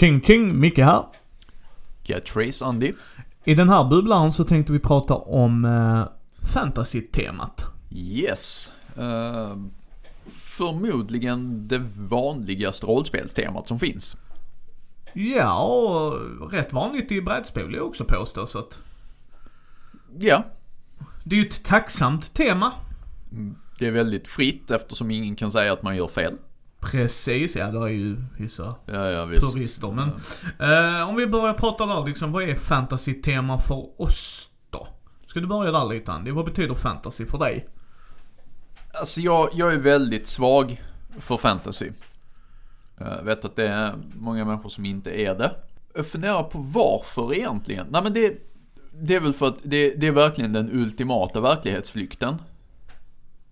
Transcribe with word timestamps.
Ching 0.00 0.20
ching, 0.20 0.60
Micke 0.60 0.78
här. 0.78 1.04
Get 2.04 2.26
Trace 2.26 2.64
Andy. 2.64 2.92
I 3.44 3.54
den 3.54 3.68
här 3.68 3.84
bubblaren 3.84 4.32
så 4.32 4.44
tänkte 4.44 4.72
vi 4.72 4.78
prata 4.78 5.14
om 5.14 5.64
eh, 5.64 6.04
fantasy-temat. 6.52 7.64
Yes. 7.90 8.72
Uh, 8.98 9.56
förmodligen 10.26 11.68
det 11.68 11.84
vanligaste 11.96 12.86
rollspelstemat 12.86 13.68
som 13.68 13.78
finns. 13.78 14.16
Ja, 15.12 15.64
och 16.40 16.52
rätt 16.52 16.72
vanligt 16.72 17.12
i 17.12 17.22
brädspel 17.22 17.74
jag 17.74 17.86
också 17.86 18.04
påstå 18.04 18.46
så 18.46 18.58
att 18.58 18.80
Ja, 20.18 20.44
det 21.24 21.36
är 21.36 21.40
ju 21.40 21.46
ett 21.46 21.64
tacksamt 21.64 22.34
tema. 22.34 22.72
det 23.78 23.86
är 23.86 23.90
väldigt 23.90 24.28
fritt 24.28 24.70
eftersom 24.70 25.10
ingen 25.10 25.36
kan 25.36 25.52
säga 25.52 25.72
att 25.72 25.82
man 25.82 25.96
gör 25.96 26.08
fel. 26.08 26.34
Precis, 26.80 27.56
ja 27.56 27.66
det 27.70 27.78
är 27.78 27.88
ju 27.88 28.16
vissa 28.38 28.74
Ja, 28.86 29.10
ja 29.10 29.24
visst. 29.24 29.42
purister 29.52 29.88
men. 29.92 30.08
Eh, 31.00 31.08
om 31.08 31.16
vi 31.16 31.26
börjar 31.26 31.54
prata 31.54 31.86
där 31.86 32.06
liksom, 32.06 32.32
vad 32.32 32.42
är 32.42 32.54
fantasy-tema 32.54 33.58
för 33.60 34.02
oss 34.02 34.48
då? 34.70 34.88
Ska 35.26 35.40
du 35.40 35.46
börja 35.46 35.72
där 35.72 35.84
lite 35.88 36.12
Andy? 36.12 36.30
Vad 36.30 36.44
betyder 36.44 36.74
fantasy 36.74 37.26
för 37.26 37.38
dig? 37.38 37.68
Alltså 38.92 39.20
jag, 39.20 39.48
jag 39.52 39.74
är 39.74 39.78
väldigt 39.78 40.26
svag 40.26 40.82
för 41.18 41.36
fantasy. 41.36 41.90
Jag 42.98 43.22
vet 43.22 43.44
att 43.44 43.56
det 43.56 43.68
är 43.68 43.94
många 44.14 44.44
människor 44.44 44.68
som 44.68 44.84
inte 44.84 45.10
är 45.20 45.34
det. 45.34 45.54
Jag 45.94 46.06
funderar 46.06 46.42
på 46.42 46.58
varför 46.58 47.34
egentligen. 47.34 47.86
Nej 47.90 48.02
men 48.02 48.12
det, 48.12 48.36
det 48.92 49.14
är 49.14 49.20
väl 49.20 49.32
för 49.32 49.46
att 49.46 49.58
det, 49.62 49.94
det 49.94 50.06
är 50.06 50.12
verkligen 50.12 50.52
den 50.52 50.70
ultimata 50.72 51.40
verklighetsflykten. 51.40 52.36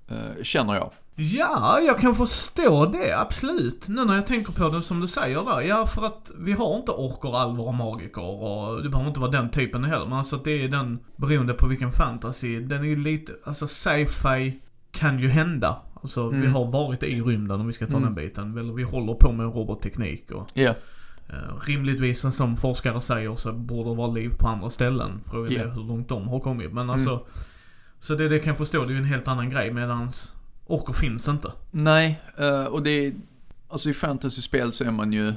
Eh, 0.09 0.43
känner 0.43 0.75
jag. 0.75 0.93
Ja, 1.19 1.81
jag 1.86 1.98
kan 1.98 2.14
förstå 2.14 2.86
det, 2.86 3.19
absolut. 3.20 3.89
Nu 3.89 4.05
när 4.05 4.14
jag 4.14 4.27
tänker 4.27 4.53
på 4.53 4.69
det 4.69 4.83
som 4.83 5.00
du 5.00 5.09
säger 5.09 5.45
där. 5.45 5.61
Ja, 5.61 5.86
för 5.86 6.03
att 6.06 6.31
vi 6.39 6.53
har 6.53 6.77
inte 6.77 6.92
orker, 6.92 7.36
alver 7.36 7.67
och 7.67 7.75
magiker 7.75 8.22
och 8.42 8.83
det 8.83 8.89
behöver 8.89 9.09
inte 9.09 9.20
vara 9.20 9.31
den 9.31 9.50
typen 9.50 9.84
heller. 9.84 10.05
Men 10.06 10.19
alltså 10.19 10.37
att 10.37 10.44
det 10.44 10.64
är 10.64 10.69
den, 10.69 10.98
beroende 11.17 11.55
på 11.55 11.67
vilken 11.67 11.91
fantasy, 11.92 12.61
den 12.61 12.81
är 12.83 12.87
ju 12.87 12.97
lite, 12.97 13.33
alltså 13.44 13.69
sci-fi 13.69 14.61
kan 14.91 15.19
ju 15.19 15.28
hända. 15.28 15.83
Alltså 16.03 16.28
vi 16.28 16.37
Mm. 16.39 16.53
har 16.55 16.64
varit 16.67 17.03
i 17.03 17.20
rymden 17.22 17.61
om 17.61 17.67
vi 17.67 17.72
ska 17.72 17.87
ta 17.87 17.97
Mm. 17.97 18.03
den 18.03 18.14
biten. 18.14 18.59
Eller 18.59 18.72
vi 18.72 18.83
håller 18.83 19.14
på 19.14 19.33
med 19.33 19.47
robotteknik 19.55 20.31
och 20.31 20.48
Ja. 20.55 20.75
eh, 21.28 21.34
rimligtvis 21.67 22.37
som 22.37 22.56
forskare 22.56 23.00
säger 23.00 23.34
så 23.37 23.53
borde 23.53 23.91
det 23.91 23.97
vara 23.97 24.11
liv 24.12 24.31
på 24.41 24.48
andra 24.48 24.70
ställen. 24.70 25.20
Frågan 25.31 25.53
Ja. 25.53 25.61
är 25.62 25.69
hur 25.69 25.83
långt 25.84 26.09
de 26.09 26.28
har 26.28 26.41
kommit. 26.41 26.72
Men 26.72 26.83
Mm. 26.83 26.91
alltså, 26.91 27.20
så 28.00 28.14
det, 28.14 28.28
det 28.28 28.39
kan 28.39 28.48
jag 28.50 28.59
förstå, 28.59 28.84
det 28.84 28.89
är 28.91 28.92
ju 28.92 28.98
en 28.98 29.05
helt 29.05 29.28
annan 29.28 29.50
grej 29.50 29.72
medans 29.72 30.33
orker 30.67 30.92
finns 30.92 31.28
inte. 31.28 31.53
Nej, 31.70 32.20
eh, 32.39 32.64
och 32.64 32.83
det 32.83 32.91
är, 33.06 33.12
alltså 33.69 33.91
i 33.91 33.95
fantasyspel 33.95 34.72
så 34.72 34.84
är 34.84 34.91
man 34.91 35.12
ju, 35.12 35.34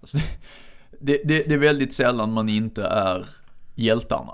alltså 0.00 0.18
det, 1.00 1.20
det, 1.24 1.42
det, 1.48 1.54
är 1.54 1.58
väldigt 1.58 1.94
sällan 1.94 2.32
man 2.32 2.48
inte 2.48 2.84
är 2.84 3.26
hjältarna. 3.74 4.32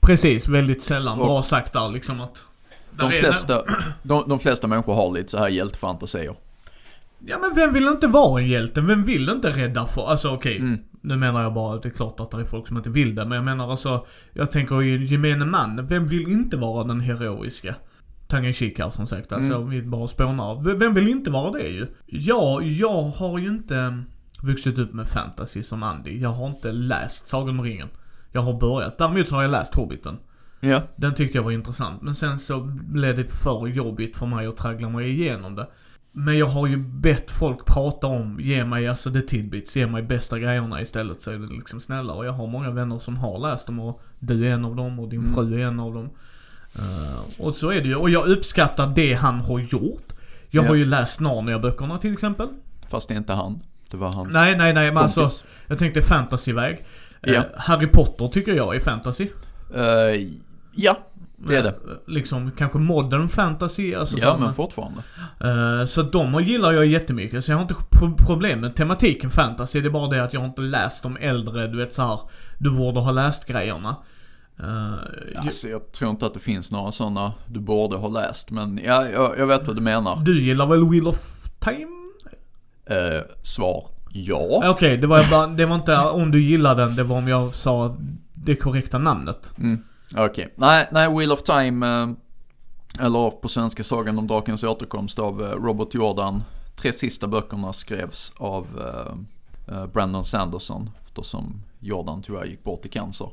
Precis, 0.00 0.48
väldigt 0.48 0.82
sällan. 0.82 1.20
Och- 1.20 1.26
Bra 1.26 1.42
sagt 1.42 1.72
där 1.72 1.88
liksom 1.88 2.20
att... 2.20 2.44
De 2.90 3.10
där 3.10 3.16
är- 3.16 3.20
flesta, 3.20 3.62
de, 4.02 4.28
de 4.28 4.38
flesta 4.38 4.66
människor 4.66 4.94
har 4.94 5.12
lite 5.12 5.28
så 5.30 5.38
här 5.38 5.48
hjältefantasier. 5.48 6.34
Ja 7.26 7.38
men 7.38 7.54
vem 7.54 7.72
vill 7.72 7.86
inte 7.86 8.06
vara 8.06 8.40
en 8.40 8.48
hjälte? 8.48 8.80
Vem 8.80 9.04
vill 9.04 9.28
inte 9.28 9.50
rädda 9.50 9.86
för... 9.86 10.06
Alltså 10.10 10.28
okej, 10.34 10.56
Mm. 10.58 10.78
nu 11.00 11.16
menar 11.16 11.42
jag 11.42 11.54
bara, 11.54 11.76
det 11.78 11.88
är 11.88 11.92
klart 11.92 12.20
att 12.20 12.30
det 12.30 12.40
är 12.40 12.44
folk 12.44 12.68
som 12.68 12.76
inte 12.76 12.90
vill 12.90 13.14
det. 13.14 13.24
Men 13.24 13.36
jag 13.36 13.44
menar 13.44 13.70
alltså, 13.70 14.06
jag 14.32 14.50
tänker 14.52 14.80
ju 14.80 15.04
gemene 15.04 15.44
man. 15.44 15.86
Vem 15.86 16.06
vill 16.06 16.28
inte 16.28 16.56
vara 16.56 16.84
den 16.84 17.00
heroiska? 17.00 17.74
Tongue 18.30 18.48
in 18.48 18.54
cheek 18.54 18.78
här 18.78 18.90
som 18.90 19.06
sagt, 19.06 19.32
alltså 19.32 19.54
Mm. 19.54 19.70
vi 19.70 19.82
bara 19.82 20.08
spånar. 20.08 20.74
Vem 20.78 20.94
vill 20.94 21.08
inte 21.08 21.30
vara 21.30 21.50
det 21.52 21.68
ju? 21.68 21.86
Ja, 22.06 22.62
jag 22.62 23.02
har 23.02 23.38
ju 23.38 23.48
inte 23.48 24.02
vuxit 24.42 24.78
upp 24.78 24.92
med 24.92 25.08
fantasy 25.08 25.62
som 25.62 25.82
Andy. 25.82 26.18
Jag 26.20 26.30
har 26.30 26.46
inte 26.46 26.72
läst 26.72 27.28
Sagan 27.28 27.58
om 27.58 27.64
ringen. 27.64 27.88
Jag 28.32 28.40
har 28.40 28.60
börjat. 28.60 28.98
Däremot 28.98 29.28
så 29.28 29.34
har 29.34 29.42
jag 29.42 29.50
läst 29.50 29.74
Hobbiten. 29.74 30.16
Ja, 30.60 30.82
Den 30.96 31.14
tyckte 31.14 31.38
jag 31.38 31.42
var 31.42 31.50
intressant. 31.52 32.02
Men 32.02 32.14
sen 32.14 32.38
så 32.38 32.60
blev 32.90 33.16
det 33.16 33.24
för 33.24 33.66
jobbigt 33.66 34.16
för 34.16 34.26
mig 34.26 34.46
att 34.46 34.56
traggla 34.56 34.88
mig 34.88 35.10
igenom 35.10 35.54
det. 35.54 35.66
Men 36.12 36.38
jag 36.38 36.46
har 36.46 36.66
ju 36.66 36.76
bett 36.76 37.30
folk 37.30 37.66
prata 37.66 38.06
om, 38.06 38.40
ge 38.40 38.64
mig 38.64 38.88
alltså 38.88 39.12
the 39.12 39.20
tidbits, 39.20 39.76
ge 39.76 39.86
mig 39.86 40.02
bästa 40.02 40.38
grejerna 40.38 40.80
istället 40.82 41.20
så 41.20 41.30
är 41.30 41.38
det 41.38 41.46
liksom 41.46 41.80
snälla. 41.80 42.12
Och 42.12 42.26
jag 42.26 42.32
har 42.32 42.46
många 42.46 42.70
vänner 42.70 42.98
som 42.98 43.16
har 43.16 43.38
läst 43.38 43.66
dem 43.66 43.80
och 43.80 44.02
du 44.18 44.48
är 44.48 44.52
en 44.54 44.64
av 44.64 44.76
dem 44.76 44.98
och 45.00 45.08
din 45.08 45.20
Mm. 45.20 45.34
fru 45.34 45.60
är 45.60 45.66
en 45.66 45.80
av 45.80 45.94
dem. 45.94 46.10
Eh, 46.78 47.20
och 47.46 47.54
så 47.56 47.70
är 47.70 47.80
det 47.80 47.88
ju. 47.88 47.94
Och 47.96 48.10
jag 48.10 48.26
uppskattar 48.28 48.92
det 48.94 49.14
han 49.14 49.40
har 49.40 49.58
gjort. 49.58 50.12
Jag 50.50 50.64
Ja. 50.64 50.68
har 50.68 50.74
ju 50.74 50.86
läst 50.86 51.20
Narnia-böckerna 51.20 51.98
till 51.98 52.12
exempel. 52.12 52.48
fast 52.90 53.08
det 53.08 53.14
är 53.14 53.18
inte 53.18 53.32
han. 53.32 53.60
Det 53.90 53.96
var 53.96 54.12
hans 54.12 54.32
Nej, 54.32 54.56
nej, 54.56 54.72
nej 54.72 54.86
men 54.92 55.02
kompis. 55.02 55.18
alltså. 55.18 55.44
Jag 55.66 55.78
tänkte 55.78 56.02
fantasyväg. 56.02 56.84
Eh, 57.22 57.34
Ja. 57.34 57.42
Harry 57.56 57.86
Potter 57.86 58.28
tycker 58.28 58.54
jag 58.54 58.76
är 58.76 58.80
fantasy. 58.80 59.28
Eh, 59.74 60.28
ja, 60.74 60.98
det 61.36 61.56
är 61.56 61.62
det. 61.62 61.74
Liksom 62.06 62.50
kanske 62.50 62.78
modern 62.78 63.28
fantasy. 63.28 63.94
Alltså 63.94 64.18
Ja, 64.18 64.36
men 64.40 64.54
fortfarande. 64.54 65.02
Eh, 65.40 65.86
så 65.86 66.02
de 66.02 66.44
gillar 66.44 66.72
jag 66.72 66.86
jättemycket. 66.86 67.44
Så 67.44 67.50
jag 67.52 67.56
har 67.56 67.62
inte 67.62 67.74
pro- 67.90 68.16
problem 68.26 68.60
med 68.60 68.74
tematiken 68.76 69.30
fantasy. 69.30 69.80
Det 69.80 69.88
är 69.88 69.90
bara 69.90 70.08
det 70.10 70.22
att 70.24 70.32
jag 70.32 70.40
har 70.40 70.48
inte 70.48 70.62
läst 70.62 71.02
de 71.02 71.16
äldre, 71.16 71.66
du 71.66 71.76
vet 71.78 71.94
så 71.94 72.02
här. 72.02 72.20
Du 72.58 72.70
borde 72.70 73.00
ha 73.00 73.12
läst 73.12 73.46
grejerna. 73.46 73.96
Eh, 74.62 75.40
Alltså 75.40 75.68
jag 75.68 75.92
tror 75.92 76.10
inte 76.10 76.26
att 76.26 76.34
det 76.34 76.40
finns 76.40 76.70
några 76.70 76.92
sådana 76.92 77.32
du 77.46 77.60
borde 77.60 77.96
ha 77.96 78.08
läst. 78.08 78.50
Men 78.50 78.80
ja, 78.84 79.08
jag, 79.08 79.38
jag 79.38 79.46
vet 79.46 79.66
vad 79.66 79.76
du 79.76 79.82
menar. 79.82 80.16
Du 80.16 80.42
gillar 80.42 80.66
väl 80.66 80.88
Wheel 80.88 81.06
of 81.06 81.48
Time? 81.60 81.86
Eh, 82.86 83.22
svar, 83.42 83.86
ja. 84.12 84.64
Eh, 84.64 84.70
Okej, 84.70 84.96
det, 84.96 85.06
var 85.06 85.30
bara, 85.30 85.46
det 85.46 85.66
var 85.66 85.74
inte 85.74 85.98
om 85.98 86.30
du 86.30 86.42
gillar 86.42 86.74
den, 86.76 86.96
det 86.96 87.04
var 87.04 87.16
om 87.18 87.28
jag 87.28 87.54
sa 87.54 87.96
det 88.34 88.56
korrekta 88.56 88.98
namnet. 88.98 89.52
Mm. 89.58 89.78
Okej. 90.16 90.54
Nej, 90.56 90.88
nej, 90.92 91.16
Wheel 91.16 91.32
of 91.32 91.42
Time, 91.42 91.86
eh, 92.02 92.08
eller 93.04 93.30
på 93.30 93.48
svenska 93.48 93.84
Sagan 93.84 94.18
om 94.18 94.26
drakens 94.26 94.64
återkomst 94.64 95.18
av 95.18 95.40
Robert 95.42 95.94
Jordan. 95.94 96.42
Tre 96.76 96.92
sista 96.92 97.26
böckerna 97.26 97.72
skrevs 97.72 98.32
av 98.36 98.66
Brandon 99.92 100.24
Sanderson, 100.24 100.90
eftersom 101.06 101.62
Jordan 101.80 102.22
tyvärr 102.22 102.44
gick 102.44 102.64
bort 102.64 102.86
i 102.86 102.88
cancer. 102.88 103.28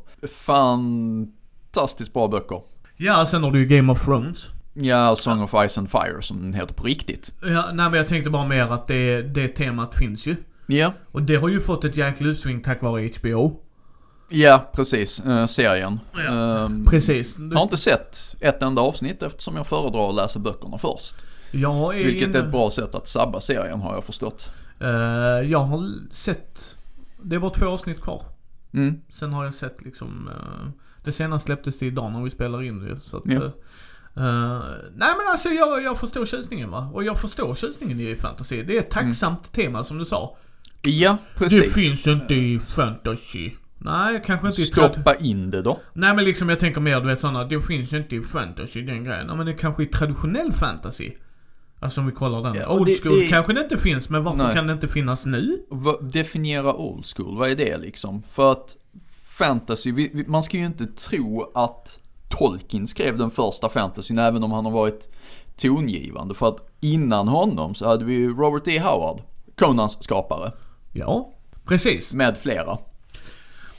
Fantastiskt 1.72 2.14
bra 2.14 2.28
böcker. 2.28 2.62
Ja, 2.98 3.26
sen 3.26 3.44
har 3.44 3.52
du 3.52 3.60
ju 3.60 3.66
Game 3.66 3.92
of 3.92 4.06
Thrones. 4.06 4.50
Ja, 4.74 5.16
Song 5.16 5.42
of 5.42 5.54
Ice 5.70 5.78
and 5.78 5.92
Fire 5.92 6.22
som 6.22 6.42
den 6.42 6.54
heter 6.54 6.74
på 6.74 6.84
riktigt. 6.84 7.32
Ja, 7.42 7.66
nej 7.74 7.90
men 7.90 7.94
jag 7.94 8.08
tänkte 8.08 8.30
bara 8.30 8.46
mer 8.48 8.64
att 8.74 8.88
det, 8.88 9.22
det 9.22 9.48
temat 9.48 9.96
finns 9.98 10.26
ju. 10.28 10.36
Ja, 10.68 10.94
Och 11.12 11.22
det 11.22 11.36
har 11.36 11.50
ju 11.50 11.62
fått 11.62 11.84
ett 11.86 11.98
jäkla 11.98 12.28
utsving 12.28 12.62
tack 12.64 12.82
vare 12.82 13.10
HBO. 13.20 13.60
ja 14.30 14.70
precis. 14.74 15.20
Eh, 15.20 15.46
serien. 15.46 16.00
Ja, 16.28 16.66
Ehm, 16.66 16.86
Precis. 16.86 17.36
Du- 17.36 17.48
Jag 17.50 17.56
har 17.58 17.64
inte 17.64 17.78
sett 17.78 18.36
ett 18.40 18.62
enda 18.62 18.82
avsnitt 18.82 19.24
eftersom 19.24 19.56
jag 19.56 19.68
föredrar 19.68 20.10
att 20.10 20.16
läsa 20.16 20.40
böckerna 20.40 20.78
först. 20.78 21.16
Jag 21.52 22.00
är 22.00 22.04
Vilket 22.04 22.28
inne- 22.30 22.38
är 22.40 22.44
ett 22.44 22.52
bra 22.52 22.70
sätt 22.72 22.96
att 22.96 23.08
sabba 23.08 23.40
serien 23.40 23.80
har 23.82 23.94
jag 23.94 24.04
förstått. 24.04 24.52
Eh, 24.80 25.50
jag 25.52 25.60
har 25.60 25.92
sett, 26.12 26.78
det 27.24 27.36
är 27.36 27.40
bara 27.40 27.52
två 27.52 27.66
avsnitt 27.68 28.02
kvar. 28.02 28.24
Mm. 28.74 29.02
Sen 29.10 29.34
har 29.34 29.46
jag 29.46 29.54
sett 29.54 29.82
liksom, 29.86 30.28
eh, 30.28 30.70
det 31.04 31.12
senaste 31.12 31.46
släpptes 31.46 31.80
det 31.80 31.86
idag 31.86 32.12
när 32.12 32.24
vi 32.24 32.30
spelar 32.30 32.64
in 32.64 32.86
det. 32.86 33.00
Så 33.00 33.18
att, 33.18 33.24
Ja. 33.26 33.36
eh, 34.16 34.62
nej 34.96 35.14
men 35.18 35.28
alltså 35.32 35.50
jag, 35.50 35.84
jag 35.84 36.00
förstår 36.00 36.26
tjusningen 36.26 36.72
va. 36.72 36.90
Och 36.94 37.04
jag 37.04 37.20
förstår 37.20 37.56
tjusningen 37.56 38.00
i 38.00 38.16
fantasy. 38.16 38.64
Det 38.64 38.76
är 38.78 38.80
ett 38.80 38.90
tacksamt 38.92 39.52
tema 39.52 39.84
som 39.84 39.98
du 39.98 40.06
sa. 40.06 40.38
Ja, 40.82 41.18
Det 41.34 41.40
precis. 41.40 41.74
finns 41.74 42.08
inte 42.08 42.36
i 42.36 42.60
fantasy. 42.60 43.52
Nej, 43.80 44.22
kanske 44.26 44.48
inte 44.48 44.62
i 44.62 44.66
trad- 44.66 44.92
Stoppa 44.94 45.16
in 45.16 45.52
det 45.52 45.62
då. 45.62 45.82
Nej 45.94 46.16
men 46.16 46.26
liksom 46.26 46.50
jag 46.50 46.60
tänker 46.60 46.82
mer 46.82 47.00
du 47.02 47.08
vet 47.08 47.20
sådana, 47.20 47.44
det 47.44 47.62
finns 47.62 47.94
inte 47.94 48.16
i 48.16 48.22
fantasy 48.22 48.82
den 48.82 49.04
grejen. 49.04 49.28
Ja, 49.28 49.36
men 49.36 49.46
det 49.46 49.54
kanske 49.54 49.84
i 49.84 49.86
traditionell 49.86 50.54
fantasy. 50.54 51.12
Alltså 51.80 52.02
om 52.02 52.08
vi 52.08 52.12
kollar 52.14 52.44
den. 52.44 52.56
Ja, 52.56 52.70
Old 52.70 52.86
det- 52.86 53.02
school 53.04 53.20
det- 53.20 53.28
kanske 53.28 53.54
det 53.54 53.62
inte 53.62 53.78
finns, 53.78 54.10
men 54.10 54.24
varför 54.24 54.44
Nej. 54.44 54.56
kan 54.56 54.68
det 54.68 54.74
inte 54.74 54.88
finnas 54.88 55.26
nu? 55.26 55.60
Definiera 56.02 56.74
old 56.76 57.06
school, 57.16 57.38
vad 57.38 57.50
är 57.50 57.56
det 57.56 57.78
liksom? 57.78 58.24
För 58.32 58.52
att 58.52 58.76
fantasy, 59.38 59.92
vi, 59.92 60.12
vi, 60.14 60.24
man 60.28 60.44
ska 60.44 60.58
ju 60.58 60.66
inte 60.66 60.86
tro 60.88 61.52
att 61.56 62.00
Tolkien 62.30 62.88
skrev 62.88 63.18
den 63.18 63.32
första 63.32 63.70
fantasyn 63.70 64.18
även 64.20 64.44
om 64.44 64.52
han 64.52 64.66
har 64.66 64.72
varit 64.72 65.10
tongivande. 65.62 66.34
För 66.36 66.48
att 66.48 66.70
innan 66.80 67.28
honom 67.28 67.76
så 67.76 67.88
hade 67.88 68.06
vi 68.06 68.28
Robert 68.28 68.68
E. 68.68 68.80
Howard, 68.80 69.22
Conans 69.60 70.04
skapare, 70.04 70.52
Ja, 70.94 71.34
precis. 71.66 72.14
med 72.14 72.38
flera. 72.38 72.78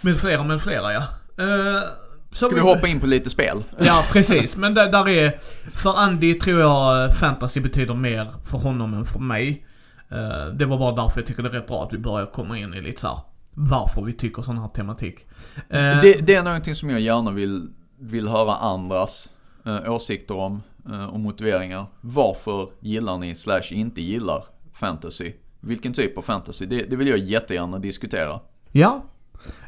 Med 0.01 0.17
flera, 0.17 0.45
med 0.45 0.63
flera 0.63 0.93
ja. 0.93 1.03
Uh, 1.41 1.83
Ska 2.31 2.49
vi 2.49 2.61
hoppa 2.61 2.89
in 2.89 3.01
på 3.01 3.07
lite 3.07 3.31
spel? 3.31 3.65
Ja, 3.79 4.05
precis. 4.13 4.57
Men 4.57 4.75
där, 4.75 4.93
där 4.93 5.09
är... 5.09 5.39
För 5.71 5.95
Andy 5.97 6.35
tror 6.35 6.61
jag 6.61 7.05
eh, 7.05 7.11
fantasy 7.11 7.61
betyder 7.61 7.95
mer 7.95 8.27
för 8.45 8.59
honom 8.59 8.95
än 8.95 9.05
för 9.05 9.19
mig. 9.19 9.67
Eh, 10.09 10.53
det 10.55 10.67
var 10.67 10.79
bara 10.79 11.03
därför 11.03 11.21
jag 11.21 11.27
tycker 11.27 11.43
det 11.43 11.49
är 11.49 11.53
rätt 11.53 11.67
bra 11.67 11.85
att 11.85 11.93
vi 11.93 11.99
börjar 11.99 12.27
komma 12.27 12.59
in 12.59 12.75
i 12.75 12.81
lite 12.81 13.01
så 13.01 13.07
här 13.07 13.19
varför 13.55 14.03
vi 14.03 14.13
tycker 14.13 14.43
sån 14.43 14.59
här 14.59 14.69
tematik. 14.69 15.27
Eh, 15.57 16.01
Det, 16.03 16.27
det 16.27 16.35
är 16.35 16.43
någonting 16.43 16.75
som 16.75 16.91
jag 16.91 17.01
gärna 17.01 17.31
vill, 17.31 17.69
vill 17.99 18.29
höra 18.29 18.57
andras 18.57 19.31
åsikter 19.87 20.39
om 20.39 20.63
och 21.11 21.21
motiveringar. 21.21 21.87
Varför 22.01 22.69
gillar 22.81 23.19
ni 23.19 23.35
slash 23.35 23.63
inte 23.71 24.01
gillar 24.01 24.45
fantasy? 24.75 25.33
vilken 25.61 25.93
typ 25.93 26.19
av 26.19 26.23
fantasy? 26.23 26.67
Det, 26.67 26.83
det 26.83 26.97
vill 26.97 27.09
jag 27.09 27.19
jättegärna 27.19 27.79
diskutera. 27.79 28.41
Ja. 28.73 29.05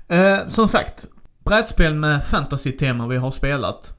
Eh, 0.09 0.49
som 0.49 0.69
sagt, 0.69 1.09
brädspel 1.45 1.95
med 1.95 2.25
fantasy-tema 2.25 3.07
vi 3.07 3.17
har 3.17 3.31
spelat. 3.31 3.95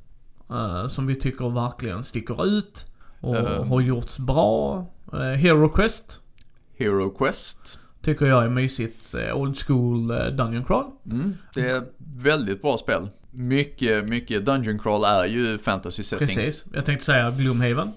Eh, 0.50 0.88
som 0.88 1.08
vi 1.08 1.16
tycker 1.16 1.50
verkligen 1.50 2.04
sticker 2.04 2.46
ut. 2.46 2.86
Och 3.20 3.36
Eh. 3.38 3.66
har 3.66 3.82
gjorts 3.82 4.20
bra. 4.20 4.86
Eh, 5.14 5.20
Hero 5.20 5.70
Quest. 5.70 6.22
Hero 6.78 7.10
Quest. 7.10 7.80
Tycker 8.02 8.26
jag 8.26 8.44
är 8.46 8.50
mysigt. 8.50 9.14
Eh, 9.14 9.36
old 9.38 9.58
school 9.58 10.12
eh, 10.12 10.26
Dungeon 10.26 10.66
Crawl. 10.66 10.86
Mm, 11.06 11.38
det 11.54 11.70
är 11.70 11.84
väldigt 12.16 12.62
bra 12.62 12.78
spel. 12.78 13.10
Mycket, 13.32 14.10
mycket 14.10 14.46
Dungeon 14.46 14.80
Crawl 14.80 15.04
är 15.04 15.26
ju 15.26 15.58
fantasy 15.58 16.04
setting. 16.04 16.28
Precis. 16.28 16.66
Jag 16.74 16.86
tänkte 16.86 17.06
säga 17.06 17.32
Gloomhaven. 17.32 17.92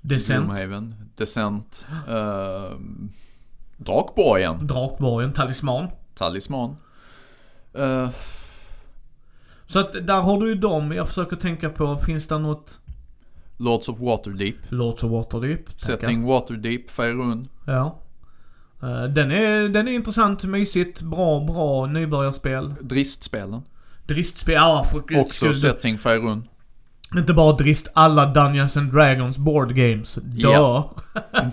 Descent. 0.00 0.44
Gloomhaven, 0.46 0.94
Descent, 1.16 1.86
uh, 2.08 2.78
Drakborgen, 3.76 4.66
Drakborgen. 4.66 5.32
Talisman. 5.32 5.88
Talisman. 6.14 6.76
Eh, 7.74 8.08
Så 9.72 9.78
att 9.78 10.06
där 10.06 10.20
har 10.20 10.40
du 10.40 10.48
ju 10.48 10.54
dem. 10.54 10.92
Jag 10.92 11.08
försöker 11.08 11.36
tänka 11.36 11.68
på, 11.70 11.96
finns 11.96 12.26
det 12.26 12.38
något 12.38 12.80
Lords 13.56 13.88
of 13.88 14.00
Waterdeep, 14.00 14.54
Lords 14.68 15.02
of 15.04 15.10
Waterdeep? 15.10 15.66
tackar. 15.66 15.96
Setting 15.96 16.22
Waterdeep, 16.26 16.90
Faerun. 16.90 17.48
Ja. 17.66 17.98
Eh, 18.82 19.04
Den 19.04 19.30
är, 19.30 19.68
den 19.68 19.88
är 19.88 19.92
intressant, 19.92 20.44
mysigt, 20.44 21.02
bra, 21.02 21.40
bra 21.40 21.86
nybörjarspel. 21.86 22.74
Dristspelen. 22.80 23.62
Dristspel, 24.06 24.54
ja 24.54 24.84
för 24.92 24.98
guds 25.00 25.20
Också 25.26 25.34
skull. 25.36 25.54
Setting 25.54 25.98
Faerun. 25.98 26.48
Inte 27.16 27.34
bara 27.34 27.52
drist, 27.56 27.88
alla 27.94 28.26
Dungeons 28.26 28.76
and 28.76 28.92
Dragons 28.92 29.38
board 29.38 29.74
games. 29.74 30.14
Dö. 30.14 30.48
Ja. 30.50 30.90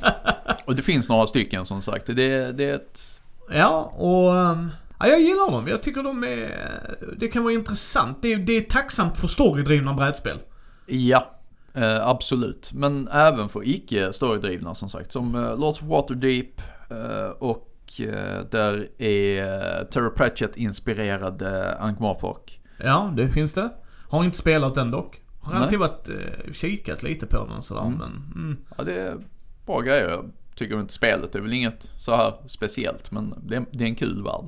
Och 0.65 0.75
det 0.75 0.81
finns 0.81 1.09
några 1.09 1.27
stycken 1.27 1.65
som 1.65 1.81
sagt. 1.81 2.05
Det, 2.07 2.51
det 2.51 2.63
är 2.63 2.75
ett... 2.75 3.21
Ja, 3.53 3.91
och... 3.97 4.35
ehm, 4.37 4.69
Ja, 4.99 5.07
jag 5.07 5.21
gillar 5.21 5.51
dem. 5.51 5.67
Jag 5.67 5.83
tycker 5.83 6.03
de 6.03 6.23
är... 6.23 6.95
Det 7.17 7.27
kan 7.27 7.43
vara 7.43 7.53
intressant. 7.53 8.21
Det 8.21 8.33
är, 8.33 8.37
det 8.37 8.57
är 8.57 8.61
tacksamt 8.61 9.17
för 9.17 9.27
storydrivna 9.27 9.93
brädspel. 9.93 10.37
Ja. 10.85 11.31
eh, 11.73 12.07
absolut. 12.07 12.71
Men 12.73 13.07
även 13.07 13.49
för 13.49 13.67
icke 13.67 14.13
storydrivna 14.13 14.75
som 14.75 14.89
sagt. 14.89 15.11
Som 15.11 15.35
uh, 15.35 15.59
Lords 15.59 15.81
of 15.81 15.87
Waterdeep 15.87 16.61
eh, 16.89 17.29
och 17.39 17.73
eh, 17.99 18.45
där 18.51 19.01
är 19.01 19.43
uh, 19.81 19.87
Terra 19.87 20.09
Pratchett-inspirerade 20.09 21.77
Ankh-Morpork. 21.79 22.59
Ja, 22.77 23.13
det 23.17 23.29
finns 23.29 23.53
det. 23.53 23.69
Har 24.09 24.23
inte 24.23 24.37
spelat 24.37 24.75
den 24.75 24.91
dock. 24.91 25.21
Har 25.39 25.53
Nej. 25.53 25.63
alltid 25.63 25.79
varit 25.79 26.09
uh, 26.09 26.53
kikat 26.53 27.03
lite 27.03 27.25
på 27.25 27.45
den 27.45 27.63
sådär, 27.63 27.81
Mm. 27.81 27.97
men... 27.97 28.09
Mm. 28.35 28.57
Ja, 28.77 28.83
det 28.83 28.93
är 28.93 29.17
bra 29.65 29.81
grejer. 29.81 30.09
Jag 30.09 30.31
tycker 30.55 30.79
inte 30.79 30.93
spelet 30.93 31.35
är 31.35 31.41
väl 31.41 31.53
inget 31.53 31.89
så 31.97 32.15
här 32.15 32.33
speciellt, 32.47 33.11
men 33.11 33.33
det 33.47 33.55
är, 33.55 33.65
det 33.71 33.83
är 33.83 33.87
en 33.87 33.95
kul 33.95 34.23
värld. 34.23 34.45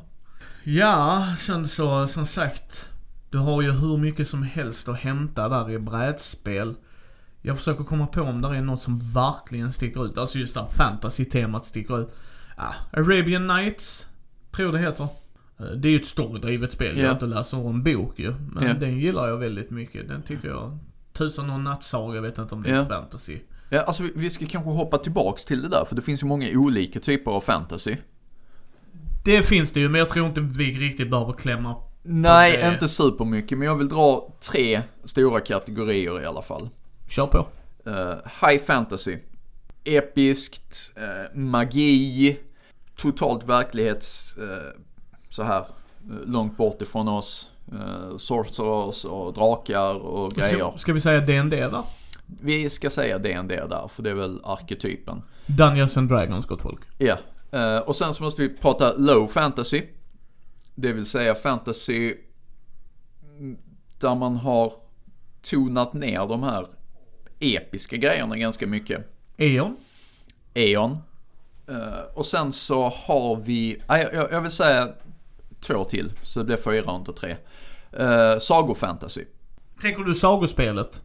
Ja, 0.74 1.33
sen 1.38 1.68
så, 1.68 2.07
som 2.07 2.25
sagt. 2.25 2.89
Du 3.30 3.38
har 3.38 3.62
ju 3.62 3.71
hur 3.71 3.98
mycket 3.98 4.27
som 4.27 4.44
helst 4.44 4.89
att 4.89 5.00
hämta 5.00 5.50
där 5.50 5.71
i 5.71 5.80
brädspel. 5.80 6.75
Jag 7.42 7.57
försöker 7.57 7.83
komma 7.83 8.07
på 8.07 8.21
om 8.21 8.42
det 8.42 8.48
är 8.57 8.62
något 8.62 8.81
som 8.81 9.00
verkligen 9.13 9.74
sticker 9.74 10.06
ut. 10.06 10.18
Alltså 10.18 10.38
just 10.38 10.54
det 10.54 10.60
här 10.62 10.68
fantasy-temat 10.68 11.66
sticker 11.66 12.01
ut. 12.01 12.16
Ja, 12.57 12.74
Arabian 12.94 13.48
Nights, 13.48 14.07
tror 14.51 14.71
det 14.71 14.80
heter. 14.80 15.04
Eh, 15.60 15.66
Det 15.66 15.88
är 15.88 15.92
ju 15.92 16.00
ett 16.00 16.06
storydrivet 16.06 16.71
spel, 16.71 16.98
Ja. 16.98 17.04
jag 17.04 17.12
inte 17.16 17.25
läser 17.25 17.69
en 17.69 17.83
bok 17.83 18.19
ju. 18.19 18.33
Men 18.51 18.68
Ja. 18.68 18.74
den 18.74 18.98
gillar 19.00 19.27
jag 19.27 19.38
väldigt 19.38 19.69
mycket. 19.71 20.07
Den 20.07 20.21
tycker 20.21 20.48
jag, 20.48 20.77
tusen 21.13 21.50
och 21.50 21.60
nattsaga, 21.60 22.16
jag 22.16 22.21
vet 22.21 22.38
inte 22.38 22.56
om 22.56 22.63
det 22.63 22.69
är 22.69 22.75
Ja. 22.75 22.86
fantasy. 22.86 23.39
Ja, 23.69 23.81
alltså 23.81 24.04
vi, 24.04 24.12
vi 24.16 24.30
ska 24.30 24.45
kanske 24.45 24.69
hoppa 24.71 24.98
tillbaks 24.98 25.45
till 25.45 25.62
det 25.62 25.68
där, 25.69 25.86
för 25.89 25.95
det 25.95 26.01
finns 26.01 26.24
ju 26.24 26.27
många 26.27 26.48
olika 26.54 27.00
typer 27.00 27.31
av 27.31 27.42
fantasy. 27.42 27.95
Det 29.24 29.44
finns 29.44 29.71
det 29.71 29.80
ju, 29.80 29.89
men 29.89 30.00
jag 30.00 30.10
tror 30.10 30.27
inte 30.27 30.42
vi 30.42 30.71
riktigt 30.71 31.10
behöver 31.12 31.33
klämma. 31.33 31.75
Nej, 32.04 32.57
det- 32.57 32.74
inte 32.74 32.88
supermycket, 32.88 33.57
men 33.57 33.68
jag 33.68 33.75
vill 33.75 33.89
dra 33.89 34.33
tre 34.39 34.81
stora 35.06 35.39
kategorier 35.39 36.21
i 36.21 36.25
alla 36.25 36.42
fall. 36.42 36.69
Kör 37.10 37.27
på. 37.27 37.48
Eh, 37.86 38.48
high 38.50 38.63
fantasy. 38.66 39.18
Episkt, 39.83 40.92
eh, 40.95 41.38
magi, 41.39 42.38
totalt 42.95 43.44
verklighets, 43.44 44.38
eh, 44.38 44.81
så 45.30 45.44
här 45.44 45.66
långt 46.25 46.57
bort 46.57 46.81
ifrån 46.81 47.07
oss. 47.07 47.48
Uh, 47.74 48.18
sorcerers 48.18 49.06
och 49.06 49.33
drakar 49.33 49.94
och 49.94 50.31
grejer. 50.31 50.57
Ska, 50.57 50.77
ska 50.77 50.94
vi 50.94 51.01
säga 51.01 51.21
D&D 51.21 51.68
där? 51.68 51.83
Vi 52.42 52.69
ska 52.69 52.89
säga 52.89 53.18
D&D 53.18 53.56
där, 53.69 53.88
för 53.88 54.04
det 54.04 54.10
är 54.10 54.13
väl 54.13 54.42
arketypen. 54.44 55.21
Dungeons 55.45 55.98
and 55.98 56.10
Dragons, 56.10 56.45
gott 56.45 56.62
folk. 56.62 56.80
Ja, 56.98 57.18
eh, 57.51 57.78
och 57.78 57.96
sen 57.96 58.13
så 58.13 58.24
måste 58.24 58.42
vi 58.42 58.50
prata 58.50 58.94
low 58.94 59.28
fantasy. 59.28 59.84
Det 60.75 60.94
vill 60.94 61.06
säga 61.06 61.36
fantasy 61.36 62.16
mm, 63.38 63.57
där 64.00 64.16
man 64.16 64.36
har 64.36 64.74
tonat 65.42 65.94
ner 65.94 66.28
de 66.28 66.44
här 66.44 66.68
episka 67.40 67.98
grejerna 67.98 68.38
ganska 68.38 68.68
mycket. 68.68 69.13
Eon. 69.38 69.78
Eon. 70.54 70.98
Eh, 71.68 72.00
och 72.13 72.25
sen 72.25 72.54
så 72.54 72.90
har 72.90 73.36
vi, 73.36 73.81
jag 74.31 74.42
vill 74.42 74.52
säga 74.52 74.94
två 75.60 75.84
till, 75.84 76.12
så 76.24 76.40
det 76.40 76.45
blir 76.45 76.57
fyra 76.57 76.92
och 76.92 77.00
inte 77.00 77.13
tre. 77.13 77.38
Uh, 78.00 78.40
sagofantasy. 78.40 79.25
Tänker 79.81 80.04
du 80.04 80.16
sagospelet? 80.16 81.02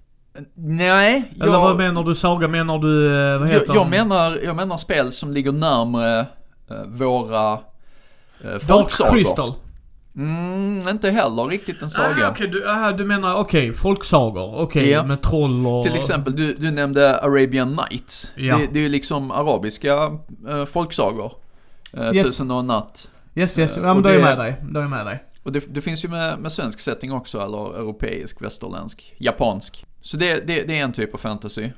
Nej, 0.54 1.32
jag, 1.36 1.48
Eller 1.48 1.58
vad 1.58 1.76
menar 1.76 2.04
du 2.04 2.14
saga? 2.14 2.48
Menar 2.48 2.78
du, 2.78 3.06
eh, 3.34 3.38
vad 3.38 3.48
heter 3.48 3.66
jag, 3.66 3.76
jag, 3.76 3.90
menar, 3.90 4.38
jag 4.44 4.56
menar 4.56 4.78
spel 4.78 5.12
som 5.12 5.32
ligger 5.32 5.52
närmare 5.52 6.26
eh, 6.70 6.82
våra 6.86 7.58
Dark 8.42 8.62
folksagor. 8.62 9.10
Crystal? 9.10 9.54
Mm, 10.16 10.88
inte 10.88 11.10
heller 11.10 11.44
riktigt 11.44 11.82
en 11.82 11.90
saga. 11.90 12.26
Ah, 12.26 12.30
okej, 12.30 12.48
du, 12.48 12.68
ah, 12.68 12.92
du 12.92 13.04
menar, 13.04 13.34
okej, 13.34 13.72
folksagor. 13.72 14.60
Okej, 14.60 14.88
Ja. 14.88 15.06
med 15.06 15.22
troll 15.22 15.66
och... 15.66 15.84
Till 15.84 15.96
exempel, 15.96 16.36
du, 16.36 16.54
du 16.54 16.70
nämnde 16.70 17.20
Arabian 17.20 17.70
Nights. 17.90 18.30
Ja. 18.34 18.58
Det, 18.58 18.66
det 18.72 18.78
är 18.78 18.82
ju 18.82 18.88
liksom 18.88 19.30
arabiska 19.30 20.06
uh, 20.48 20.64
folksagor. 20.64 21.32
Uh, 21.96 22.14
Yes. 22.14 22.26
Tusen 22.26 22.50
och 22.50 22.60
en 22.60 22.66
natt. 22.66 23.08
Yes, 23.34 23.58
yes. 23.58 23.78
Eh, 23.78 23.84
Ja, 23.84 23.94
men 23.94 24.02
då 24.02 24.08
är 24.08 24.12
jag 24.12 24.22
med 24.22 24.38
dig. 24.38 24.56
Då 24.70 24.78
är 24.78 24.82
jag 24.82 24.90
med 24.90 25.06
dig. 25.06 25.24
Och 25.42 25.52
det, 25.52 25.74
det 25.74 25.80
finns 25.80 26.04
ju 26.04 26.08
med, 26.08 26.38
med 26.38 26.52
svensk 26.52 26.80
setting 26.80 27.12
också, 27.12 27.40
eller 27.40 27.78
europeisk, 27.78 28.42
västerländsk, 28.42 29.14
japansk. 29.18 29.86
Så 30.04 30.16
det, 30.16 30.46
det, 30.46 30.62
det 30.62 30.78
är 30.78 30.84
en 30.84 30.92
typ 30.92 31.14
av 31.14 31.18
fantasy. 31.18 31.70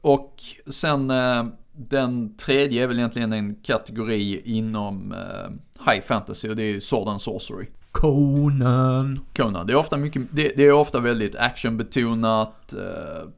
Och 0.00 0.42
sen 0.66 1.10
eh, 1.10 1.44
den 1.72 2.36
tredje 2.36 2.82
är 2.82 2.86
väl 2.86 2.98
egentligen 2.98 3.32
en 3.32 3.54
kategori 3.54 4.42
inom 4.44 5.12
eh, 5.12 5.50
high 5.92 6.06
fantasy 6.06 6.48
och 6.48 6.56
det 6.56 6.62
är 6.62 6.72
ju 6.72 6.80
Sword 6.80 7.08
and 7.08 7.20
Sorcery. 7.20 7.66
Conan. 7.92 9.20
Conan. 9.36 9.66
Det 9.66 9.72
är 9.72 9.76
ofta 9.76 9.96
mycket, 9.96 10.22
det, 10.30 10.52
det 10.56 10.62
är 10.62 10.72
ofta 10.72 11.00
väldigt 11.00 11.36
actionbetonat. 11.36 12.72
Eh, 12.72 13.28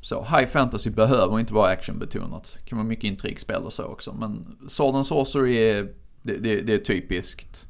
så 0.00 0.24
high 0.24 0.46
fantasy 0.46 0.90
behöver 0.90 1.40
inte 1.40 1.54
vara 1.54 1.70
actionbetonat. 1.70 2.58
Det 2.62 2.68
kan 2.68 2.78
vara 2.78 2.88
mycket 2.88 3.04
intrigspel 3.04 3.62
och 3.62 3.72
så 3.72 3.84
också. 3.84 4.12
Men 4.12 4.56
Sword 4.68 4.94
and 4.94 5.06
Sorcery 5.06 5.56
är, 5.56 5.88
det, 6.22 6.36
det, 6.36 6.60
det 6.60 6.74
är 6.74 6.78
typiskt 6.78 7.66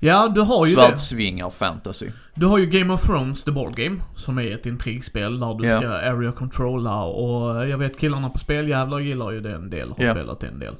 Ja, 0.00 0.28
du 0.34 0.40
har 0.40 0.66
ju 0.66 0.74
det. 0.76 0.82
svärdsvingar 0.82 1.50
fantasy. 1.50 2.10
Du 2.34 2.46
har 2.46 2.58
ju 2.58 2.66
Game 2.66 2.92
of 2.94 3.06
Thrones, 3.06 3.44
the 3.44 3.50
board 3.50 3.76
game, 3.76 3.96
som 4.16 4.38
är 4.38 4.54
ett 4.54 4.66
intrigspel 4.66 5.40
där 5.40 5.54
du 5.54 5.66
Ja. 5.66 5.80
ska 5.80 5.88
area 5.90 6.32
controlla 6.32 7.02
och 7.04 7.68
jag 7.68 7.78
vet 7.78 7.98
killarna 7.98 8.30
på 8.30 8.38
Speljävlar 8.38 8.98
gillar 8.98 9.30
ju 9.30 9.40
det 9.40 9.54
en 9.54 9.70
del, 9.70 9.88
har 9.90 10.04
Ja. 10.04 10.14
spelat 10.14 10.42
en 10.42 10.58
del. 10.58 10.74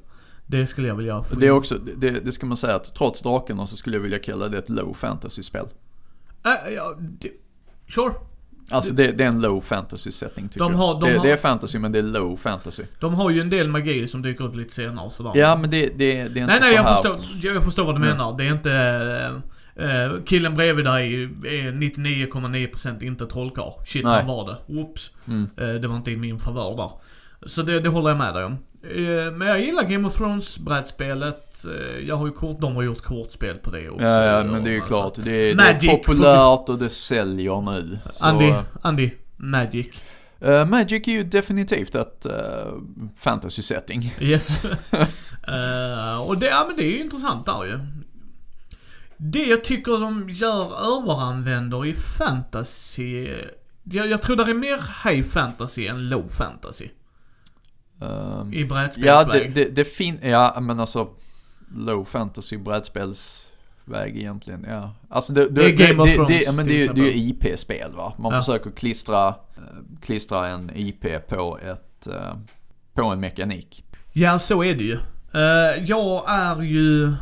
Det 0.47 0.67
skulle 0.67 0.88
jag 0.88 0.95
vilja 0.95 1.23
få 1.23 1.37
Det 1.37 1.47
är 1.47 1.50
också, 1.50 1.75
det, 1.97 2.11
det 2.11 2.33
ska 2.33 2.47
man 2.47 2.57
säga 2.57 2.75
att 2.76 2.95
trots 2.95 3.23
drakarna 3.23 3.67
så 3.67 3.76
skulle 3.76 3.97
jag 3.97 4.02
vilja 4.02 4.19
kalla 4.19 4.49
det 4.49 4.59
ett 4.59 4.69
low 4.69 4.95
fantasy-spel. 4.95 5.67
Äh, 6.45 6.75
ja, 6.75 6.95
det, 6.99 7.31
sure. 7.95 8.12
Alltså 8.71 8.93
det, 8.95 9.13
det 9.13 9.25
är 9.25 9.29
en 9.29 9.41
low 9.41 9.61
fantasy 9.61 10.11
setting 10.13 10.49
tycker 10.49 10.61
De 10.61 10.73
jag. 10.73 10.79
har- 10.79 11.01
de 11.01 11.11
det, 11.11 11.17
har- 11.19 11.25
det 11.25 11.33
är 11.33 11.37
fantasy 11.37 11.79
men 11.79 11.93
det 11.93 11.99
är 11.99 12.03
low 12.03 12.37
fantasy. 12.37 12.83
De 13.01 13.15
har 13.15 13.31
ju 13.31 13.41
en 13.41 13.51
del 13.51 13.69
magi 13.69 14.09
som 14.09 14.23
dyker 14.23 14.45
upp 14.45 14.55
lite 14.57 14.75
senare 14.75 15.07
och 15.07 15.13
sådär. 15.13 15.33
Ja 15.35 15.57
men 15.57 15.71
det, 15.71 15.87
det, 15.87 15.95
det 15.97 16.13
är 16.15 16.23
inte 16.25 16.41
Nej, 16.41 16.59
nej, 16.61 16.75
jag 16.75 16.83
här. 16.83 16.95
förstår, 16.95 17.21
jag 17.43 17.65
förstår 17.65 17.85
vad 17.85 17.95
du 17.95 18.05
Mm. 18.05 18.09
menar. 18.17 18.39
Det 18.39 18.47
är 18.47 18.53
inte... 18.53 18.73
eh, 19.77 20.23
killen 20.27 20.55
bredvid 20.57 20.85
dig 20.85 21.23
är 21.25 21.73
99,9% 21.73 23.03
inte 23.03 23.27
trollkarl. 23.27 23.73
Shit, 23.87 24.05
Nej. 24.05 24.15
han 24.17 24.27
var 24.27 24.47
det. 24.47 24.75
Oops. 24.81 25.11
Mm. 25.29 25.51
Eh, 25.57 25.69
det 25.81 25.89
var 25.89 25.97
inte 25.97 26.11
i 26.11 26.17
min 26.17 26.39
favör 26.39 26.77
där. 26.77 26.91
Så 27.49 27.63
det, 27.63 27.81
det 27.81 27.89
håller 27.89 28.09
jag 28.09 28.19
med 28.19 28.35
dig 28.35 28.45
om. 28.45 28.53
Eh, 28.83 29.33
men 29.33 29.49
jag 29.49 29.61
gillar 29.61 29.83
Game 29.83 30.09
of 30.09 30.17
Thrones 30.17 30.59
brädspelet. 30.59 31.37
Eh, 31.37 31.48
jag 32.07 32.17
har 32.17 32.27
ju 32.27 32.33
kort, 32.33 32.61
de 32.61 32.77
har 32.77 32.83
gjort 32.83 33.03
kortspel 33.03 33.57
på 33.59 33.71
det 33.71 33.88
också. 33.91 34.05
Ja, 34.05 34.25
ja 34.25 34.45
men 34.45 34.65
det 34.65 34.71
är 34.71 34.75
ju 34.75 34.81
klart. 34.81 35.15
Det 35.17 35.50
är, 35.50 35.55
det 35.55 35.87
är 35.87 35.97
populärt 35.97 36.69
och 36.69 36.79
det 36.79 36.91
säljer 36.91 37.61
nu. 37.61 37.99
Så, 38.12 38.25
Andy, 38.25 38.53
Andy, 38.83 39.11
Magic. 39.37 39.87
eh, 40.41 40.65
Magic 40.65 41.09
är 41.09 41.12
ju 41.12 41.25
definitivt 41.25 41.95
ett 41.95 42.27
uh, 42.27 42.33
fantasy 43.17 43.62
setting. 43.62 44.15
Yes. 44.21 44.61
Eh, 45.49 46.21
och 46.21 46.38
det, 46.38 46.47
ja 46.47 46.65
men 46.69 46.77
det 46.77 46.83
är 46.83 46.91
ju 46.91 47.00
intressant 47.00 47.47
där 47.47 47.65
ju. 47.65 47.79
Det 49.17 49.45
jag 49.45 49.65
tycker 49.65 50.00
de 50.00 50.31
gör 50.31 50.65
överanvänder 50.97 51.87
i 51.87 51.95
fantasy. 51.95 53.29
Jag, 53.83 54.09
jag 54.09 54.23
tror 54.23 54.37
det 54.37 54.43
är 54.43 54.55
mer 54.55 55.09
high 55.11 55.23
fantasy 55.29 55.87
än 55.87 56.09
low 56.09 56.27
fantasy. 56.27 56.88
Ehm, 58.00 58.53
I 58.53 58.61
ja, 58.61 58.62
det, 58.62 58.65
brädspelsväg. 58.65 59.55
det, 59.55 59.65
det 59.65 59.85
fin- 59.85 60.21
ja 60.23 60.61
men 60.61 60.81
alltså 60.81 61.09
low 61.77 62.05
fantasy 62.05 62.57
brädspelsväg 62.57 64.17
egentligen, 64.17 64.67
ja. 64.69 64.95
Alltså 65.09 65.33
det, 65.33 65.49
Det 65.49 65.65
är 65.65 65.71
Game 65.71 66.03
of 66.03 66.09
det, 66.09 66.15
Thrones, 66.15 66.29
det, 66.39 66.43
ja, 66.45 66.53
men 66.53 66.67
det, 66.67 66.87
det 66.95 67.01
är 67.01 67.13
ju. 67.13 67.29
IP-spel 67.29 67.93
va. 67.97 68.13
Man 68.19 68.33
Ja. 68.35 68.43
försöker 68.43 68.71
klistra, 68.71 69.29
eh, 69.29 69.35
klistra 70.03 70.49
en 70.49 70.71
IP 70.77 71.19
på 71.29 71.59
ett, 71.59 72.07
eh, 72.07 72.35
på 72.95 73.03
en 73.03 73.21
mekanik. 73.21 73.85
Ja, 74.13 74.39
så 74.39 74.65
är 74.65 74.75
det 74.75 74.85
ju. 74.85 74.99
Eh, 75.35 75.85
jag 75.85 76.25
är 76.31 76.63
ju... 76.63 77.13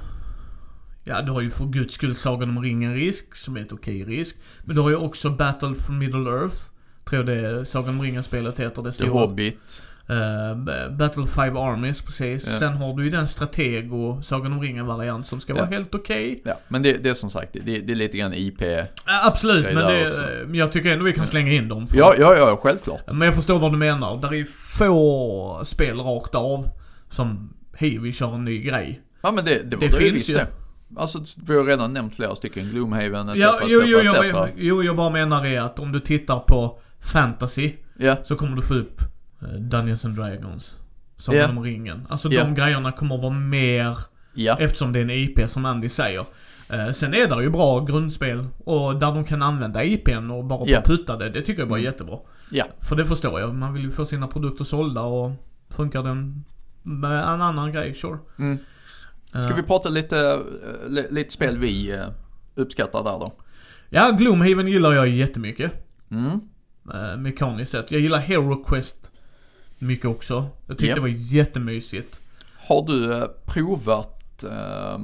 Ja, 1.05 1.23
du 1.23 1.33
har 1.33 1.41
ju 1.41 1.51
för 1.51 1.65
guds 1.65 1.95
skull 1.95 2.17
Sagan 2.17 2.51
om 2.57 2.63
ringen-risk, 2.63 3.35
som 3.35 3.57
är 3.57 3.61
ett 3.61 3.73
okej 3.73 4.05
risk. 4.05 4.37
Men 4.65 4.77
du 4.77 4.83
har 4.83 4.91
ju 4.91 4.97
också 4.97 5.31
Battle 5.31 5.75
for 5.75 5.93
Middle 5.93 6.31
Earth. 6.31 6.57
Tror 7.05 7.25
det 7.25 7.35
är 7.49 7.65
Sagan 7.65 7.89
om 7.89 8.03
ringen-spelet 8.03 8.61
heter 8.61 8.83
det 8.83 8.93
The. 8.93 9.07
Hobbit. 9.09 9.83
Eh, 10.09 10.91
Battle 10.91 11.23
of 11.23 11.35
Five 11.35 11.59
Armies, 11.61 12.01
precis. 12.01 12.47
Ja. 12.47 12.59
Sen 12.59 12.73
har 12.77 12.95
du 12.97 13.05
ju 13.05 13.11
den 13.11 13.29
strateg 13.29 13.93
och 13.93 14.25
Sagan 14.25 14.53
om 14.53 14.61
ringen-variant 14.61 15.27
som 15.27 15.41
ska 15.41 15.53
Ja. 15.53 15.57
vara 15.57 15.67
helt 15.67 15.95
okej. 15.95 16.43
Ja, 16.45 16.55
men 16.69 16.83
det, 16.83 16.93
det 16.93 17.11
är 17.11 17.15
som 17.15 17.31
sagt, 17.31 17.53
det, 17.53 17.79
det 17.79 17.93
är 17.93 17.97
lite 17.97 18.19
grann 18.19 18.35
IP. 18.35 18.63
Eh, 18.63 18.85
absolut, 19.25 19.65
men, 19.65 19.75
det, 19.75 20.01
eh, 20.07 20.57
jag 20.57 20.73
tycker 20.73 20.93
ändå 20.93 21.05
vi 21.05 21.13
kan 21.13 21.27
slänga 21.27 21.53
in 21.53 21.69
dem. 21.69 21.87
Ja, 21.95 22.15
ja, 22.19 22.37
ja, 22.37 22.57
självklart. 22.63 23.03
Men 23.13 23.21
jag 23.23 23.35
förstår 23.35 23.59
vad 23.59 23.73
du 23.73 23.79
menar. 23.79 24.21
Där 24.21 24.29
är 24.29 24.33
ju 24.37 24.45
få 24.79 25.61
spel 25.65 25.99
rakt 26.01 26.35
av 26.35 26.69
som 27.11 27.55
hej, 27.77 27.99
vi 27.99 28.13
kör 28.13 28.35
en 28.35 28.45
ny 28.45 28.59
grej. 28.63 29.01
Ja 29.23 29.33
men 29.33 29.45
det, 29.45 29.63
det 29.63 29.77
var 29.77 29.81
Det 29.81 29.89
det, 29.89 29.97
finns 29.97 30.29
ju. 30.31 30.35
det. 30.35 30.47
Alltså 30.97 31.19
vi 31.47 31.57
har 31.57 31.65
redan 31.65 31.93
nämnt 31.93 32.15
flera 32.17 32.37
stycken, 32.37 32.71
Gloomhaven 32.71 33.29
etc. 33.29 33.37
Ja, 33.41 33.59
jo, 33.67 33.83
jo, 33.85 33.99
etc, 33.99 34.15
jo, 34.35 34.47
jo, 34.57 34.83
jag 34.83 34.97
bara 34.97 35.11
menar 35.11 35.47
är 35.47 35.61
att 35.61 35.79
om 35.79 35.93
du 35.93 36.01
tittar 36.01 36.39
på 36.39 36.79
fantasy 37.01 37.73
Ja, 37.99 38.17
så 38.25 38.37
kommer 38.37 38.57
du 38.57 38.63
få 38.63 38.75
upp 38.75 39.01
Dungeons 39.59 40.05
and 40.05 40.15
Dragons. 40.17 40.77
Sagan 41.17 41.41
Ja. 41.41 41.49
om 41.49 41.63
ringen. 41.63 42.07
Alltså 42.09 42.29
Ja. 42.33 42.45
de 42.45 42.55
grejerna 42.55 42.93
kommer 42.93 43.19
vara 43.19 43.31
mer 43.31 43.99
ja, 44.35 44.57
eftersom 44.61 44.93
det 44.93 44.99
är 44.99 45.03
en 45.03 45.11
IP 45.11 45.49
som 45.49 45.65
Andy 45.65 45.89
säger. 45.89 46.25
Eh, 46.71 46.93
sen 46.93 47.15
är 47.15 47.27
det 47.37 47.43
ju 47.43 47.51
bra 47.51 47.81
grundspel 47.85 48.47
och 48.65 48.97
där 48.97 49.13
de 49.15 49.25
kan 49.25 49.43
använda 49.43 49.85
IPn 49.85 50.31
och 50.31 50.45
bara 50.45 50.67
Ja. 50.69 50.83
putta 50.85 51.17
det. 51.17 51.29
Det 51.31 51.43
tycker 51.43 51.61
jag 51.63 51.69
bara 51.69 51.79
är 51.79 51.83
Mm. 51.83 51.93
jättebra. 51.93 52.19
ja. 52.51 52.65
För 52.81 52.97
det 52.97 53.07
förstår 53.07 53.41
jag. 53.41 53.55
Man 53.55 53.75
vill 53.75 53.83
ju 53.83 53.91
få 53.91 54.07
sina 54.07 54.27
produkter 54.27 54.65
sålda 54.65 55.01
och 55.03 55.31
funkar 55.71 56.03
den 56.03 56.45
med 56.83 57.11
en 57.35 57.43
annan 57.43 57.73
grej, 57.73 57.95
sure. 57.95 58.19
Mm. 58.39 58.59
Ska 59.29 59.39
Eh, 59.51 59.57
vi 59.57 59.63
prata 59.63 59.89
lite, 59.89 60.19
eh, 60.19 60.89
li- 60.91 61.07
lite 61.11 61.33
spel 61.33 61.59
vi 61.59 61.91
eh, 61.93 62.07
uppskattar 62.55 63.05
där 63.05 63.11
då? 63.19 63.33
Ja, 63.91 64.11
Gloomhaven 64.19 64.69
gillar 64.69 64.93
jag 64.93 65.09
jättemycket. 65.09 65.73
Mm. 66.11 66.41
eh, 66.95 67.17
mekaniskt 67.19 67.71
sett. 67.73 67.91
Jag 67.91 68.01
gillar 68.01 68.19
Hero 68.19 68.65
Quest 68.65 69.13
mycket 69.79 70.07
också. 70.07 70.49
Jag 70.67 70.79
tyckte 70.79 70.87
Ja. 70.87 70.95
det 70.95 71.01
var 71.01 71.09
jättemysigt. 71.09 72.21
Har 72.69 72.87
du 72.87 73.13
eh, 73.15 73.27
provat, 73.45 74.45
eh, 74.45 74.99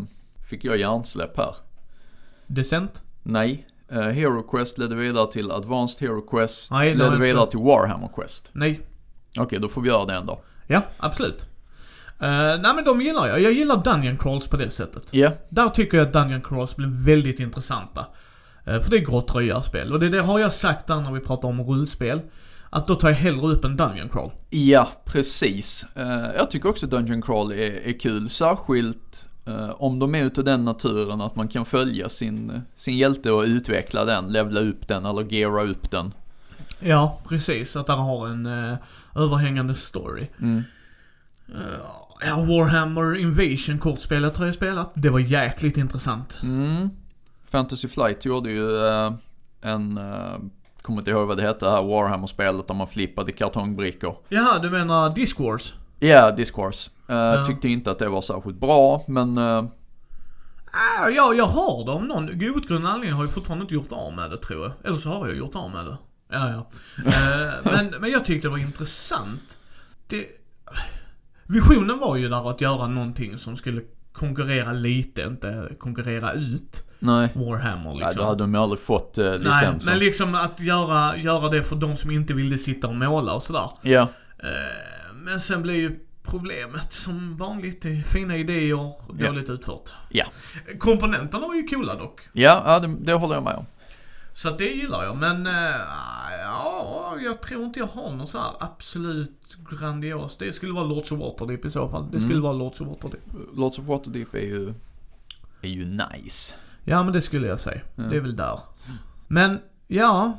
fick 0.49 0.65
jag 0.65 0.77
hjärnsläpp 0.77 1.37
här? 1.37 1.55
Descent? 2.47 3.03
Nej. 3.23 3.67
Eh, 3.89 4.01
Hero 4.01 4.43
Quest 4.43 4.79
ledde 4.79 4.95
vidare 4.95 5.33
till 5.33 5.51
Advanced 5.51 6.01
Hero 6.09 6.21
Quest, 6.21 6.71
Nej, 6.71 6.95
ledde 6.95 7.19
vidare 7.19 7.51
till 7.51 7.59
Warhammer 7.59 8.09
Quest. 8.17 8.49
Nej. 8.53 8.81
Okej, 9.39 9.59
då 9.59 9.69
får 9.69 9.81
vi 9.81 9.89
göra 9.89 10.05
det 10.05 10.15
en 10.15 10.27
dag. 10.27 10.39
Ja, 10.67 10.83
absolut. 10.99 11.47
Uh, 12.23 12.29
nej 12.63 12.75
men 12.75 12.85
de 12.85 13.01
gillar 13.01 13.27
jag. 13.27 13.41
Jag 13.41 13.53
gillar 13.53 13.83
Dungeon 13.85 14.17
Crawls 14.17 14.47
på 14.47 14.57
det 14.57 14.71
sättet. 14.71 15.03
Ja, 15.11 15.33
Där 15.49 15.69
tycker 15.69 15.97
jag 15.99 16.07
att 16.07 16.13
Dungeon 16.13 16.41
Crawls 16.41 16.77
blir 16.77 17.05
väldigt 17.07 17.41
intressanta. 17.41 18.07
Eh, 18.65 18.81
för 18.81 18.91
det 18.91 18.97
är 18.97 19.01
grått 19.05 19.35
röjarspel. 19.35 19.93
Och 19.93 20.01
det, 20.01 20.09
det 20.09 20.21
har 20.21 20.39
jag 20.39 20.53
sagt 20.53 20.87
där 20.87 21.01
när 21.01 21.13
vi 21.13 21.21
pratar 21.21 21.49
om 21.49 21.63
rullspel. 21.63 22.21
Att 22.75 22.87
då 22.87 22.95
tar 22.95 23.09
jag 23.09 23.17
hellre 23.17 23.47
upp 23.47 23.65
en 23.65 23.77
Dungeon 23.77 24.09
Crawl. 24.09 24.31
Ja, 24.51 24.89
precis. 25.05 25.87
Eh, 25.95 26.31
jag 26.37 26.51
tycker 26.51 26.69
också 26.69 26.87
Dungeon 26.87 27.23
Crawl 27.23 27.53
är, 27.53 27.89
är 27.89 27.99
kul, 27.99 28.31
särskilt 28.31 29.29
eh, 29.47 29.71
om 29.71 29.99
de 29.99 30.15
är 30.15 30.25
utav 30.25 30.45
den 30.45 30.65
naturen 30.65 31.21
att 31.21 31.37
man 31.37 31.49
kan 31.49 31.65
följa 31.65 32.09
sin, 32.09 32.63
sin 32.77 32.97
hjälte 32.97 33.33
och 33.33 33.43
utveckla 33.43 34.05
den, 34.05 34.29
levla 34.29 34.61
upp 34.61 34.89
den 34.89 35.05
eller 35.05 35.23
geara 35.23 35.63
upp 35.63 35.91
den. 35.91 36.13
Ja, 36.81 37.21
precis. 37.29 37.77
Att 37.77 37.87
där 37.87 37.97
har 37.97 38.29
en 38.29 38.47
uh, 38.47 38.77
överhängande 39.15 39.75
story. 39.75 40.27
Mm. 40.41 40.63
Eh, 41.49 42.27
ja, 42.27 42.37
Warhammer 42.37 43.17
Invasion 43.17 43.79
kortspelet 43.79 44.37
har 44.37 44.47
jag 44.47 44.55
spelat. 44.55 44.93
Det 44.95 45.11
var 45.11 45.21
jäkligt 45.21 45.77
intressant. 45.77 46.39
Mm. 46.43 46.91
Fantasy 47.45 47.89
Flight 47.89 48.25
gjorde 48.25 48.51
ju 48.51 48.87
eh, 48.87 49.13
en, 49.61 49.99
uh, 49.99 50.39
kommer 50.83 50.99
inte 50.99 51.11
ihåg 51.11 51.29
vad 51.29 51.37
det 51.37 51.43
hette, 51.43 51.65
det 51.65 51.71
här 51.71 51.83
Warhammer-spelet 51.83 52.69
där 52.69 52.75
man 52.75 52.89
flippade 52.89 53.33
kartongbrickor. 53.33 54.17
Jaha, 54.29 54.59
du 54.59 54.71
menar 54.71 55.15
Disc 55.15 55.39
Wars? 55.39 55.75
Ja, 55.99 56.31
Discourse. 56.31 56.91
Uh, 57.11 57.17
Ja. 57.17 57.45
Tyckte 57.47 57.69
inte 57.69 57.91
att 57.91 57.99
det 57.99 58.09
var 58.09 58.23
särskilt 58.23 58.61
bra, 58.61 59.05
men 59.07 59.39
Ah, 60.73 61.09
ja, 61.09 61.35
jag 61.35 61.47
har 61.47 61.85
det 61.85 61.91
om 61.91 62.09
någon 62.09 62.25
outgrundlig 62.25 62.89
anledning 62.89 63.13
har 63.13 63.25
jag 63.25 63.33
fortfarande 63.33 63.63
inte 63.63 63.75
gjort 63.75 63.93
av 63.93 64.13
med 64.13 64.31
det 64.31 64.37
tror 64.37 64.63
jag. 64.63 64.73
Eller 64.85 64.99
så 64.99 65.09
har 65.09 65.29
jag 65.29 65.37
gjort 65.37 65.55
av 65.55 65.71
med 65.71 65.85
det. 65.87 65.97
Ja, 66.31 66.51
ja. 66.51 66.67
Eh, 67.07 67.55
men, 67.73 67.95
men 68.01 68.11
jag 68.11 68.25
tyckte 68.25 68.49
det 68.49 68.53
var 68.53 68.59
intressant. 68.59 69.59
Det, 70.07 70.27
visionen 71.47 71.99
var 71.99 72.17
ju 72.17 72.29
där 72.29 72.51
att 72.51 72.61
göra 72.61 72.87
någonting 72.87 73.39
som 73.39 73.57
skulle 73.57 73.83
konkurrera 74.13 74.73
lite, 74.73 75.23
inte 75.23 75.69
konkurrera 75.79 76.33
ut 76.33 76.85
nej. 77.03 77.29
Warhammer 77.35 77.91
Ja, 77.91 77.95
liksom. 77.95 78.17
då 78.17 78.25
hade 78.29 78.43
de 78.45 78.55
ju 78.55 78.61
aldrig 78.61 78.81
fått 78.81 79.17
Nej, 79.17 79.39
licensen. 79.39 79.81
men 79.93 79.99
liksom 79.99 80.35
att 80.35 80.61
göra, 80.61 81.17
göra 81.17 81.49
det 81.49 81.63
för 81.63 81.77
de 81.77 81.97
som 81.97 82.11
inte 82.11 82.35
ville 82.35 82.59
sitta 82.59 82.89
och 82.89 82.95
måla 82.95 83.35
och 83.35 83.43
sådär. 83.43 83.71
Ja, 83.83 84.09
Eh, 84.45 85.15
Men 85.15 85.41
sen 85.41 85.63
blir 85.63 85.75
ju 85.75 85.99
problemet 86.23 86.93
som 86.93 87.37
vanligt, 87.37 87.85
fina 88.13 88.37
idéer, 88.37 88.69
Ja. 88.69 88.97
dåligt 89.27 89.51
utfört. 89.51 89.93
ja. 90.09 90.25
Komponenterna 90.79 91.47
var 91.47 91.55
ju 91.55 91.67
coola 91.67 91.95
dock. 91.95 92.21
Ja, 92.33 92.63
ja 92.67 92.79
det, 92.79 92.97
det 93.01 93.13
håller 93.13 93.35
jag 93.35 93.43
med 93.45 93.55
om. 93.55 93.67
Så 94.35 94.49
att 94.49 94.59
det 94.59 94.65
gillar 94.69 95.05
jag, 95.05 95.17
men 95.17 95.47
äh, 95.47 95.53
ja, 96.43 97.17
jag 97.25 97.43
tror 97.43 97.65
inte 97.65 97.79
jag 97.79 97.87
har 97.87 98.11
någon 98.13 98.29
så 98.29 98.39
här 98.39 98.51
absolut 98.61 99.57
grandios. 99.71 100.37
Det 100.39 100.53
skulle 100.53 100.73
vara 100.73 100.85
Lords 100.85 101.13
of 101.13 101.19
Waterdeep 101.21 101.65
i 101.65 101.71
så 101.71 101.89
fall. 101.89 102.05
Det 102.11 102.19
skulle 102.19 102.33
Mm. 102.33 102.43
vara 102.43 102.53
Lords 102.53 102.81
of 102.81 102.89
Waterdeep. 102.89 103.23
Lords 103.55 103.79
of 103.79 103.87
Waterdeep 103.87 104.35
är 104.35 104.39
ju, 104.41 104.75
är 105.63 105.69
ju 105.69 105.85
nice. 105.85 106.55
Ja, 106.85 107.03
men 107.03 107.13
det 107.13 107.23
skulle 107.23 107.47
jag 107.47 107.59
säga. 107.59 107.81
Ja. 107.95 108.03
Det 108.03 108.17
är 108.17 108.21
väl 108.21 108.37
där. 108.37 108.61
Men, 109.29 109.59
ja. 109.87 110.39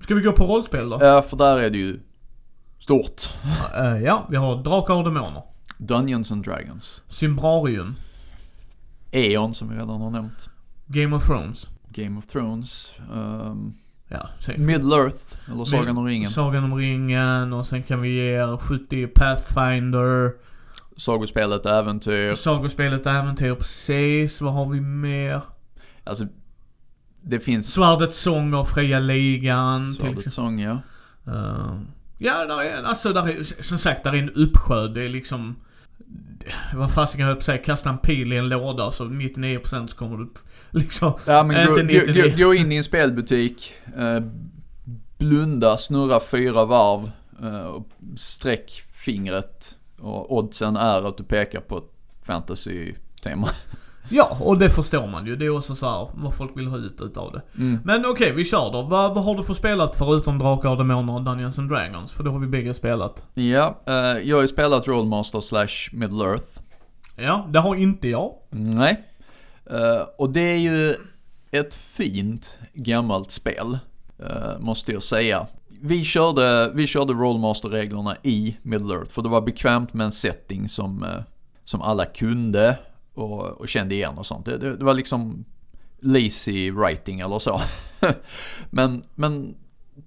Ska 0.00 0.14
vi 0.14 0.22
gå 0.22 0.32
på 0.32 0.44
rollspel 0.46 0.88
då? 0.90 0.98
Ja, 1.00 1.22
för 1.22 1.36
där 1.36 1.58
är 1.58 1.70
det 1.70 1.78
ju 1.78 2.00
stort. 2.78 3.22
Eh, 3.76 3.98
ja, 3.98 4.26
vi 4.30 4.36
har 4.36 4.62
Drakar 4.62 4.94
och 4.94 5.04
Demoner. 5.04 5.42
Dungeons 5.78 6.32
and 6.32 6.44
Dragons. 6.44 7.02
Symbrarium. 7.08 7.94
Eon 9.10 9.54
som 9.54 9.68
vi 9.68 9.74
redan 9.74 10.00
har 10.00 10.10
nämnt. 10.10 10.48
Game 10.86 11.16
of 11.16 11.26
Thrones. 11.26 11.70
Game 11.88 12.18
of 12.18 12.26
Thrones. 12.26 12.92
Um, 13.12 13.74
Ja. 14.08 14.28
Middle 14.56 14.96
Earth, 14.96 15.24
eller 15.52 15.64
Sagan 15.64 15.98
om 15.98 16.06
ringen. 16.06 16.30
Sagan 16.30 16.64
om 16.64 16.74
ringen 16.74 17.52
och 17.52 17.66
sen 17.66 17.82
kan 17.82 18.00
vi 18.00 18.08
ge 18.08 18.22
er 18.34 18.56
70 18.56 19.06
Pathfinder. 19.06 20.32
Sagospelet 20.96 21.66
Äventyr. 21.66 22.34
Sagospelet 22.34 23.06
Äventyr, 23.06 23.54
precis. 23.54 24.40
Vad 24.40 24.52
har 24.54 24.66
vi 24.66 24.80
mer? 24.80 25.42
Alltså, 26.06 26.26
det 27.22 27.40
finns 27.40 27.72
Svärdets 27.72 28.20
sång 28.20 28.54
av 28.54 28.64
Fria 28.64 29.00
Ligan. 29.00 29.86
till 29.86 30.00
Svardets 30.00 30.34
sång, 30.34 30.60
ja. 30.60 30.78
Uh, 31.28 31.80
ja, 32.18 32.44
där 32.46 32.62
är, 32.62 32.82
alltså 32.82 33.12
där 33.12 33.28
är, 33.28 33.62
som 33.62 33.78
sagt, 33.78 34.04
där 34.04 34.12
är 34.12 34.18
en 34.18 34.30
uppsjö. 34.30 34.88
Det 34.88 35.02
är 35.02 35.08
liksom, 35.08 35.56
vad 36.74 36.92
fasiken 36.92 37.20
jag 37.20 37.26
höll 37.26 37.36
på 37.36 37.40
att 37.40 37.44
säga, 37.44 37.58
kasta 37.58 37.90
en 37.90 37.98
pil 37.98 38.32
i 38.32 38.36
en 38.36 38.48
låda 38.48 38.90
så 38.90 39.04
99% 39.04 39.86
så 39.86 39.96
kommer 39.96 40.16
du 40.16 40.28
liksom, 40.70 41.12
Ja 41.26 41.42
men 41.42 41.66
gå, 41.66 41.80
Inte 41.80 41.94
gå, 41.94 42.06
99. 42.06 42.30
gå, 42.36 42.44
gå 42.44 42.54
in 42.54 42.72
i 42.72 42.76
en 42.76 42.84
spelbutik, 42.84 43.72
eh, 43.96 44.20
blunda, 45.18 45.76
snurra 45.76 46.20
fyra 46.20 46.64
varv, 46.64 47.10
eh, 47.42 47.66
och 47.66 47.88
sträck 48.16 48.82
fingret. 48.92 49.76
Och 49.98 50.36
oddsen 50.36 50.76
är 50.76 51.08
att 51.08 51.16
du 51.16 51.24
pekar 51.24 51.60
på 51.60 51.78
ett 51.78 51.92
fantasy-tema. 52.22 53.48
ja, 54.10 54.36
och 54.40 54.58
det 54.58 54.70
förstår 54.70 55.06
man 55.06 55.26
ju. 55.26 55.36
Det 55.36 55.44
är 55.44 55.56
också 55.56 55.74
så 55.74 55.90
här, 55.90 56.08
vad 56.14 56.34
folk 56.34 56.56
vill 56.56 56.66
ha 56.66 56.78
ut 56.78 57.00
utav 57.00 57.32
det. 57.32 57.62
Mm. 57.62 57.80
Men 57.84 58.06
okej, 58.06 58.32
vi 58.32 58.44
kör 58.44 58.72
då. 58.72 58.82
Vad, 58.82 59.14
vad 59.14 59.24
har 59.24 59.34
du 59.34 59.44
för 59.44 59.54
spelat 59.54 59.96
förutom 59.96 60.38
Drakar 60.38 60.70
och 60.70 60.76
Demoner 60.76 61.14
och 61.14 61.22
Dungeons 61.22 61.58
and 61.58 61.70
Dragons? 61.70 62.12
För 62.12 62.24
det 62.24 62.30
har 62.30 62.38
vi 62.38 62.46
bägge 62.46 62.74
spelat. 62.74 63.24
Ja, 63.34 63.80
eh, 63.86 63.94
jag 63.94 64.36
har 64.36 64.42
ju 64.42 64.48
spelat 64.48 64.88
Rollmaster 64.88 65.40
slash 65.40 65.90
Middle 65.92 66.24
Earth. 66.24 66.60
Ja, 67.16 67.46
det 67.48 67.58
har 67.58 67.76
inte 67.76 68.08
jag. 68.08 68.32
Nej. 68.50 69.04
Eh, 69.70 70.02
och 70.18 70.30
det 70.30 70.40
är 70.40 70.56
ju 70.56 70.96
ett 71.50 71.74
fint 71.74 72.58
gammalt 72.74 73.30
spel, 73.30 73.78
eh, 74.18 74.58
måste 74.58 74.92
jag 74.92 75.02
säga. 75.02 75.46
Vi 75.82 76.04
körde, 76.04 76.70
vi 76.74 76.86
körde 76.86 77.12
Rollmaster-reglerna 77.12 78.16
i 78.22 78.56
Middle 78.62 78.94
Earth, 78.94 79.10
för 79.10 79.22
det 79.22 79.28
var 79.28 79.40
bekvämt 79.40 79.94
med 79.94 80.04
en 80.04 80.12
setting 80.12 80.68
som, 80.68 81.02
eh, 81.02 81.22
som 81.64 81.82
alla 81.82 82.04
kunde 82.04 82.78
och, 83.16 83.40
och 83.60 83.68
kände 83.68 83.94
igen 83.94 84.18
och 84.18 84.26
sånt. 84.26 84.46
Det, 84.46 84.58
det, 84.58 84.76
det 84.76 84.84
var 84.84 84.94
liksom 84.94 85.44
lazy 86.00 86.70
writing 86.70 87.20
eller 87.20 87.38
så. 87.38 87.60
men, 88.70 89.02
men 89.14 89.54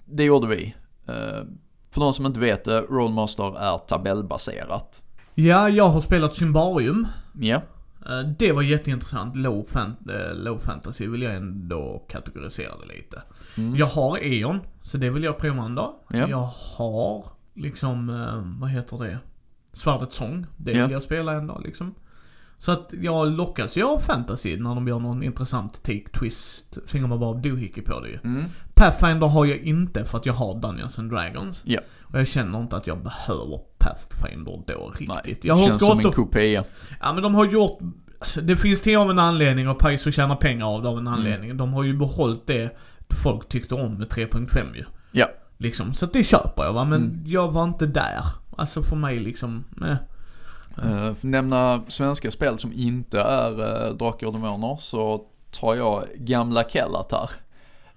det 0.06 0.24
gjorde 0.24 0.48
vi. 0.48 0.76
Eh, 1.08 1.44
För 1.92 2.02
de 2.02 2.14
som 2.14 2.26
inte 2.26 2.40
vet 2.40 2.64
det, 2.64 2.82
Rollmaster 2.82 3.58
är 3.60 3.78
tabellbaserat. 3.78 5.04
Ja, 5.36 5.70
jag 5.70 5.90
har 5.90 6.02
spelat 6.02 6.36
Symbarium. 6.36 7.08
Ja, 7.40 7.62
Eh, 8.06 8.30
Det 8.40 8.52
var 8.52 8.62
jätteintressant. 8.62 9.36
Low, 9.36 9.64
fan, 9.64 9.96
eh, 10.10 10.36
low 10.36 10.60
fantasy 10.60 11.08
vill 11.08 11.22
jag 11.22 11.36
ändå 11.36 12.06
kategorisera 12.10 12.72
det 12.88 12.94
lite. 12.94 13.22
Mm. 13.58 13.76
Jag 13.76 13.86
har 13.86 14.18
E.ON, 14.18 14.60
så 14.84 14.98
det 14.98 15.10
vill 15.10 15.24
jag 15.24 15.38
prova 15.38 15.64
en 15.64 15.76
dag. 15.76 15.94
Ja. 16.10 16.30
Jag 16.30 16.50
har 16.78 17.26
liksom, 17.54 18.10
eh, 18.10 18.60
vad 18.62 18.70
heter 18.70 18.98
det? 18.98 19.20
Svärdets 19.74 20.16
sång. 20.16 20.46
Det 20.58 20.72
vill 20.82 20.92
jag 20.92 21.04
spela 21.04 21.34
en 21.34 21.48
dag 21.48 21.62
liksom. 21.66 21.96
Så 22.60 22.72
att 22.72 22.94
jag 23.02 23.32
lockas 23.32 23.78
ju 23.78 23.84
av 23.84 23.98
fantasy 24.00 24.58
när 24.58 24.76
de 24.76 24.88
gör 24.88 25.00
någon 25.00 25.24
intressant 25.24 25.84
take, 25.84 26.10
twist, 26.20 26.78
thingamabob, 26.88 27.42
doohickey 27.42 27.82
på 27.82 28.00
det 28.00 28.10
ju. 28.10 28.20
mm. 28.24 28.46
Pathfinder 28.76 29.28
har 29.28 29.46
jag 29.46 29.58
inte 29.58 30.06
för 30.06 30.18
att 30.18 30.26
jag 30.26 30.34
har 30.34 30.62
Dungeons 30.62 31.00
and 31.00 31.12
Dragons. 31.12 31.62
ja. 31.66 31.80
Och 32.02 32.20
jag 32.20 32.28
känner 32.28 32.60
inte 32.62 32.76
att 32.76 32.88
jag 32.88 33.04
behöver 33.04 33.60
Pathfinder 33.78 34.64
då 34.68 34.90
riktigt. 34.90 35.08
Nej, 35.26 35.40
jag 35.42 35.56
har 35.56 35.68
känns 35.68 35.82
som 35.82 36.00
en 36.00 36.06
och 36.06 36.16
kopia. 36.16 36.64
Ja 37.02 37.14
men 37.14 37.24
de 37.24 37.36
har 37.36 37.46
gjort, 37.46 37.80
alltså, 38.20 38.42
det 38.42 38.58
finns 38.58 38.82
det 38.82 38.96
av 38.96 39.10
en 39.10 39.20
anledning 39.20 39.70
och 39.70 39.80
Paizo 39.80 40.12
tjänar 40.12 40.36
pengar 40.36 40.66
av 40.66 40.82
det 40.84 40.90
av 40.90 40.98
en 40.98 41.08
Mm. 41.08 41.14
anledning. 41.20 41.58
De 41.58 41.74
har 41.74 41.84
ju 41.84 41.98
behållit 41.98 42.48
det 42.48 42.78
folk 43.24 43.50
tyckte 43.50 43.76
om 43.76 43.94
med 43.98 44.08
3.5 44.10 44.76
ju. 44.76 44.86
Ja. 45.12 45.26
Liksom, 45.58 45.94
så 45.94 46.06
det 46.06 46.24
köper 46.24 46.64
jag 46.64 46.74
va, 46.74 46.84
men 46.86 47.02
Mm. 47.02 47.24
jag 47.26 47.52
var 47.52 47.64
inte 47.64 47.86
där. 47.86 48.22
Alltså 48.58 48.82
för 48.82 48.96
mig 48.96 49.20
liksom, 49.20 49.64
eh. 49.88 49.96
Uh, 50.86 51.04
för 51.04 51.12
att 51.12 51.24
nämna 51.24 51.82
svenska 51.88 52.32
spel 52.32 52.60
som 52.60 52.74
inte 52.74 53.22
är 53.22 53.52
uh, 53.52 53.96
Drakar 53.96 54.28
och 54.28 54.34
Demoner 54.34 54.78
så 54.82 55.26
tar 55.52 55.76
jag 55.76 56.06
gamla 56.16 56.64
Kellatar. 56.64 57.30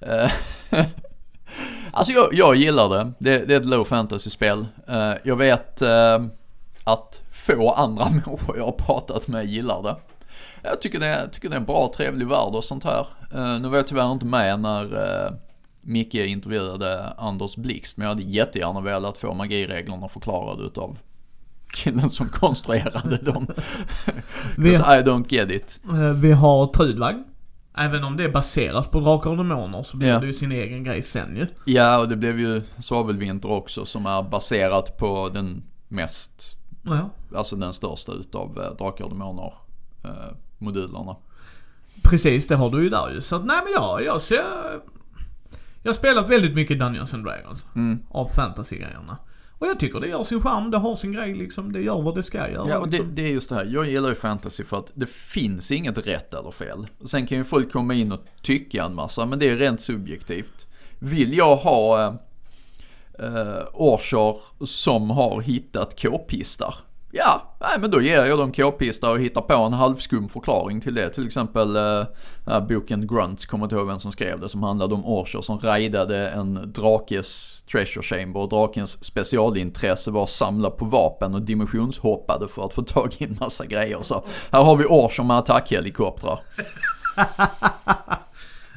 Uh, 0.06 0.32
alltså 1.92 2.12
jag, 2.12 2.28
jag 2.32 2.56
gillar 2.56 2.88
det. 2.88 3.12
det. 3.18 3.46
Det 3.46 3.54
är 3.54 3.60
ett 3.60 3.66
low 3.66 3.84
fantasy-spel. 3.84 4.66
Uh, 4.90 5.14
jag 5.24 5.36
vet 5.36 5.82
uh, 5.82 6.26
att 6.84 7.22
få 7.32 7.70
andra 7.70 8.04
människor 8.10 8.56
jag 8.56 8.64
har 8.64 8.72
pratat 8.72 9.28
med 9.28 9.46
gillar 9.46 9.82
det. 9.82 9.96
Jag 10.62 10.80
tycker 10.80 11.00
det, 11.00 11.06
är, 11.06 11.26
tycker 11.26 11.48
det 11.48 11.54
är 11.54 11.60
en 11.60 11.66
bra, 11.66 11.92
trevlig 11.96 12.26
värld 12.26 12.54
och 12.54 12.64
sånt 12.64 12.84
här. 12.84 13.06
Uh, 13.34 13.60
nu 13.60 13.68
var 13.68 13.76
jag 13.76 13.86
tyvärr 13.86 14.12
inte 14.12 14.26
med 14.26 14.60
när 14.60 14.84
uh, 14.84 15.32
Micke 15.80 16.14
intervjuade 16.14 17.08
Anders 17.16 17.56
Blixt, 17.56 17.96
men 17.96 18.04
jag 18.04 18.14
hade 18.14 18.22
jättegärna 18.22 18.80
velat 18.80 19.18
få 19.18 19.34
magireglerna 19.34 20.08
förklarade 20.08 20.62
utav 20.62 20.98
killen 21.72 22.10
som 22.10 22.28
konstruerade 22.28 23.16
dem. 23.16 23.46
Vi, 24.56 24.72
I 24.74 24.78
don't 24.78 25.24
get 25.28 25.50
it. 25.50 25.80
eh, 25.88 26.12
vi 26.12 26.32
har 26.32 26.66
Trudvang. 26.66 27.24
Även 27.78 28.04
om 28.04 28.16
det 28.16 28.24
är 28.24 28.28
baserat 28.32 28.90
på 28.90 29.00
Drakar 29.00 29.30
och 29.30 29.36
Demoner 29.36 29.82
så 29.82 29.96
blir 29.96 30.08
Ja. 30.08 30.18
det 30.18 30.26
ju 30.26 30.32
sin 30.32 30.52
egen 30.52 30.84
grej 30.84 31.02
sen 31.02 31.36
ju. 31.36 31.46
Ja, 31.72 31.98
och 31.98 32.08
det 32.08 32.16
blev 32.16 32.40
ju 32.40 32.62
Svavelvinter 32.78 33.50
också 33.50 33.84
som 33.84 34.06
är 34.06 34.22
baserat 34.22 34.96
på 34.96 35.28
den 35.34 35.62
mest, 35.88 36.56
Ja. 36.82 37.10
alltså 37.36 37.56
den 37.56 37.72
största 37.72 38.12
utav 38.12 38.60
eh, 38.60 38.76
Drakar 38.76 39.04
och 39.04 39.10
Demoner 39.10 39.54
eh, 40.04 40.10
modulerna. 40.58 41.16
Precis, 42.02 42.46
det 42.46 42.56
har 42.56 42.70
du 42.70 42.82
ju 42.82 42.90
där 42.90 43.10
ju. 43.14 43.20
Så 43.20 43.36
att, 43.36 43.44
nej 43.44 43.56
men 43.64 43.72
jag, 43.72 44.04
jag 44.04 44.22
ser... 44.22 44.42
Jag 45.82 45.88
har 45.92 45.94
spelat 45.94 46.28
väldigt 46.28 46.54
mycket 46.54 46.78
Dungeons 46.78 47.14
and 47.14 47.24
Dragons. 47.24 47.66
Mm. 47.76 47.98
Av 48.10 48.26
fantasy-grejerna. 48.26 49.16
Och 49.62 49.68
jag 49.68 49.80
tycker 49.80 50.00
det 50.00 50.08
gör 50.08 50.24
sin 50.24 50.40
charm, 50.40 50.70
det 50.70 50.78
har 50.78 50.96
sin 50.96 51.12
grej 51.12 51.34
liksom. 51.34 51.72
Det 51.72 51.80
gör 51.80 52.02
vad 52.02 52.14
det 52.14 52.22
ska 52.22 52.50
göra. 52.50 52.70
Ja, 52.70 52.78
och 52.78 52.90
det, 52.90 52.96
liksom. 52.96 53.14
det 53.14 53.22
är 53.22 53.32
just 53.32 53.48
det 53.48 53.54
här. 53.54 53.64
Jag 53.64 53.88
gillar 53.88 54.08
ju 54.08 54.14
fantasy 54.14 54.64
för 54.64 54.78
att 54.78 54.90
det 54.94 55.06
finns 55.06 55.70
inget 55.70 55.98
rätt 55.98 56.34
eller 56.34 56.50
fel. 56.50 56.86
Och 56.98 57.10
sen 57.10 57.26
kan 57.26 57.38
ju 57.38 57.44
folk 57.44 57.72
komma 57.72 57.94
in 57.94 58.12
och 58.12 58.20
tycka 58.40 58.84
en 58.84 58.94
massa, 58.94 59.26
men 59.26 59.38
det 59.38 59.48
är 59.48 59.56
rent 59.56 59.80
subjektivt. 59.80 60.66
Vill 60.98 61.36
jag 61.36 61.56
ha 61.56 62.00
eh, 62.02 62.14
eh, 63.26 63.62
Orcher 63.72 64.36
som 64.66 65.10
har 65.10 65.40
hittat 65.40 66.02
k-pistar? 66.02 66.74
Ja, 67.14 67.56
nej 67.60 67.78
men 67.78 67.90
då 67.90 68.00
ger 68.00 68.24
jag 68.24 68.38
dem 68.38 68.52
k-pistar 68.52 69.10
och 69.10 69.20
hittar 69.20 69.40
på 69.40 69.54
en 69.54 69.72
halvskum 69.72 70.28
förklaring 70.28 70.80
till 70.80 70.94
det. 70.94 71.10
Till 71.10 71.26
exempel 71.26 71.76
eh, 71.76 72.60
boken 72.68 73.06
Grunts, 73.06 73.46
kommer 73.46 73.64
inte 73.64 73.76
ihåg 73.76 73.86
vem 73.86 74.00
som 74.00 74.12
skrev 74.12 74.40
det, 74.40 74.48
som 74.48 74.62
handlade 74.62 74.94
om 74.94 75.06
Orcher 75.06 75.40
som 75.40 75.58
raidade 75.58 76.28
en 76.28 76.72
drakes 76.72 77.62
treasure 77.72 78.02
chamber 78.02 78.40
och 78.40 78.48
drakens 78.48 79.04
specialintresse 79.04 80.10
var 80.10 80.22
att 80.22 80.30
samla 80.30 80.70
på 80.70 80.84
vapen 80.84 81.34
och 81.34 81.42
dimensionshoppade 81.42 82.48
för 82.48 82.64
att 82.64 82.72
få 82.72 82.82
tag 82.82 83.14
i 83.18 83.24
en 83.24 83.36
massa 83.40 83.66
grejer. 83.66 83.98
Så 84.02 84.24
här 84.50 84.62
har 84.62 84.76
vi 84.76 84.84
Orcher 84.84 85.22
med 85.22 85.38
attackhelikoptrar. 85.38 86.40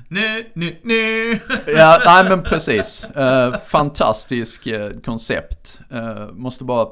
Nej, 0.07 0.51
nej, 0.53 0.81
nej. 0.83 1.41
Ja, 1.67 1.99
nej 2.05 2.29
men 2.29 2.43
precis. 2.43 3.03
Eh, 3.03 3.55
fantastisk 3.67 4.67
eh, 4.67 4.91
koncept. 5.05 5.79
Eh, 5.91 6.31
måste 6.31 6.63
bara 6.63 6.87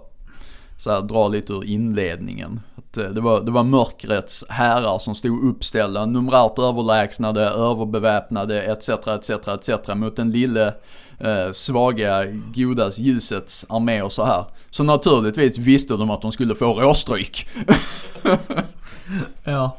så 0.78 0.92
här, 0.92 1.02
dra 1.02 1.28
lite 1.28 1.54
ur 1.54 1.66
inledningen. 1.66 2.60
Att, 2.76 2.98
eh, 2.98 3.10
det, 3.10 3.22
var, 3.22 3.42
det 3.42 3.52
var 3.52 3.64
mörkrets 3.64 4.44
herrar 4.50 5.00
som 5.00 5.16
stod 5.16 5.50
uppställda, 5.50 6.06
numerärt 6.06 6.60
överlägsnade, 6.60 7.42
överbeväpnade 7.42 8.62
etc. 8.62 8.90
etc. 8.90 9.30
etc. 9.30 9.88
mot 9.96 10.16
den 10.16 10.32
lille 10.32 10.74
eh, 11.20 11.52
svaga 11.52 12.26
godas 12.56 12.98
ljusets 12.98 13.66
armé 13.70 14.02
och 14.02 14.12
så 14.12 14.26
här. 14.26 14.46
Så 14.70 14.84
naturligtvis 14.84 15.58
visste 15.58 15.94
de 15.94 16.10
att 16.10 16.22
de 16.22 16.32
skulle 16.32 16.56
få 16.56 16.74
råstryk. 16.74 17.48
Ja. 19.44 19.78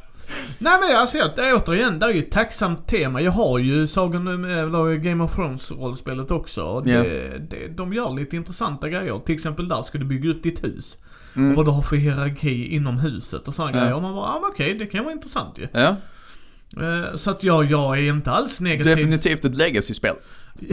Nej 0.59 0.79
men 0.81 0.91
jag 0.91 1.09
det 1.37 1.43
är 1.49 1.55
återigen, 1.55 1.99
det 1.99 2.07
är 2.07 2.11
ju 2.11 2.19
ett 2.19 2.31
tacksamt 2.31 2.89
tema. 2.89 3.21
Jag 3.21 3.33
har 3.33 3.59
ju 3.59 3.87
Sagan 3.87 4.29
eller 4.45 4.95
Game 4.95 5.25
of 5.25 5.35
Thrones 5.35 5.71
rollspelet 5.71 6.31
också. 6.31 6.63
Och 6.63 6.87
det, 6.87 7.69
de 7.77 7.93
gör 7.93 8.11
lite 8.11 8.37
intressanta 8.37 8.89
grejer. 8.89 9.19
Till 9.27 9.35
exempel 9.35 9.69
där 9.69 9.83
ska 9.83 9.99
du 9.99 10.05
bygga 10.05 10.31
upp 10.31 10.43
ditt 10.43 10.65
hus. 10.65 10.99
Mm. 11.37 11.51
Och 11.51 11.57
vad 11.57 11.67
du 11.67 11.71
har 11.71 11.83
för 11.83 11.97
hierarki 11.97 12.67
inom 12.75 12.99
huset 12.99 13.49
och 13.49 13.55
sådana 13.55 13.73
Ja. 13.77 13.79
grejer. 13.81 13.95
Och 13.95 14.03
man 14.03 14.15
bara, 14.15 14.25
ah, 14.25 14.43
okej 14.53 14.75
det 14.75 14.87
kan 14.87 15.05
vara 15.05 15.13
intressant 15.15 15.59
ju. 15.59 15.69
Ja, 15.73 15.97
Eh, 16.81 17.17
Så 17.17 17.31
att 17.31 17.43
jag, 17.45 17.65
jag 17.71 17.99
är 17.99 18.03
inte 18.03 18.31
alls 18.31 18.61
negativ. 18.61 18.97
definitivt 18.97 19.45
ett 19.45 19.55
legacy-spel. 19.55 20.15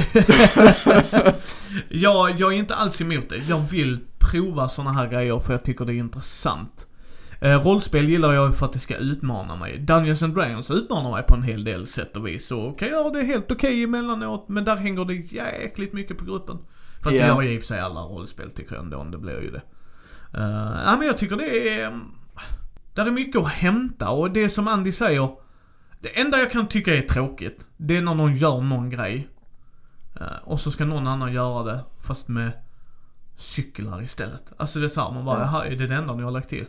jag, 1.90 2.40
jag 2.40 2.54
är 2.54 2.58
inte 2.58 2.76
alls 2.76 3.02
emot 3.02 3.30
det. 3.30 3.38
Jag 3.38 3.60
vill 3.60 4.00
prova 4.20 4.70
såna 4.70 4.92
här 4.94 5.08
grejer 5.08 5.40
för 5.40 5.54
jag 5.54 5.64
tycker 5.64 5.86
det 5.86 5.94
är 5.94 5.98
intressant. 5.98 6.88
Eh, 7.42 7.60
rollspel 7.64 8.10
gillar 8.10 8.34
jag 8.34 8.56
för 8.56 8.66
att 8.66 8.74
det 8.74 8.80
ska 8.80 8.96
utmana 8.96 9.56
mig. 9.56 9.78
Dungeons 9.80 10.24
and 10.24 10.34
Dragons 10.34 10.72
utmanar 10.72 11.12
mig 11.12 11.24
på 11.24 11.36
en 11.36 11.44
hel 11.44 11.64
del 11.64 11.88
sätt 11.88 12.18
och 12.18 12.28
vis. 12.28 12.48
Så 12.48 12.72
kan 12.72 12.88
göra 12.88 13.10
det 13.10 13.24
helt 13.24 13.52
okej 13.52 13.84
emellanåt, 13.84 14.50
men 14.50 14.66
där 14.66 14.76
hänger 14.76 15.06
det 15.06 15.14
jäkligt 15.14 15.94
mycket 15.94 16.18
på 16.18 16.26
gruppen. 16.26 16.58
Fast 17.04 17.16
Ja. 17.16 17.22
det 17.22 17.28
gör 17.28 17.42
ju 17.42 17.50
i 17.54 17.58
och 17.58 17.62
för 17.62 17.68
sig 17.68 17.80
alla 17.80 18.00
rollspel 18.02 18.52
tycker 18.52 18.76
jag 18.76 18.84
ändå, 18.84 19.04
det 19.04 19.18
blir 19.18 19.42
ju 19.42 19.52
det. 19.52 19.62
Uh, 20.38 20.82
ja, 20.86 20.96
men 20.98 21.08
jag 21.08 21.18
tycker 21.18 21.36
det 21.36 21.80
är... 21.80 21.88
mm, 21.88 22.00
Där 22.94 23.06
är 23.06 23.12
mycket 23.12 23.42
att 23.42 23.48
hämta 23.48 24.10
och 24.10 24.32
det 24.32 24.50
som 24.50 24.68
Andy 24.68 24.92
säger. 24.92 25.30
Det 26.00 26.20
enda 26.20 26.38
jag 26.38 26.52
kan 26.52 26.68
tycka 26.68 26.96
är 26.96 27.02
tråkigt, 27.02 27.68
det 27.78 27.98
är 27.98 28.02
när 28.02 28.16
någon 28.16 28.34
gör 28.34 28.62
någon 28.62 28.90
grej. 28.90 29.28
eh, 30.20 30.26
och 30.44 30.60
så 30.62 30.72
ska 30.72 30.86
någon 30.86 31.08
annan 31.08 31.34
göra 31.34 31.64
det, 31.64 31.80
fast 32.08 32.28
med 32.28 32.52
cyklar 33.36 34.02
istället. 34.04 34.54
Alltså 34.58 34.80
det 34.80 34.86
är 34.86 34.90
såhär, 34.90 35.12
man 35.14 35.26
bara, 35.26 35.40
jaha, 35.40 35.66
är 35.66 35.76
det 35.76 35.88
det 35.88 35.96
enda 35.96 36.14
ni 36.16 36.24
har 36.24 36.32
lagt 36.32 36.50
till? 36.50 36.66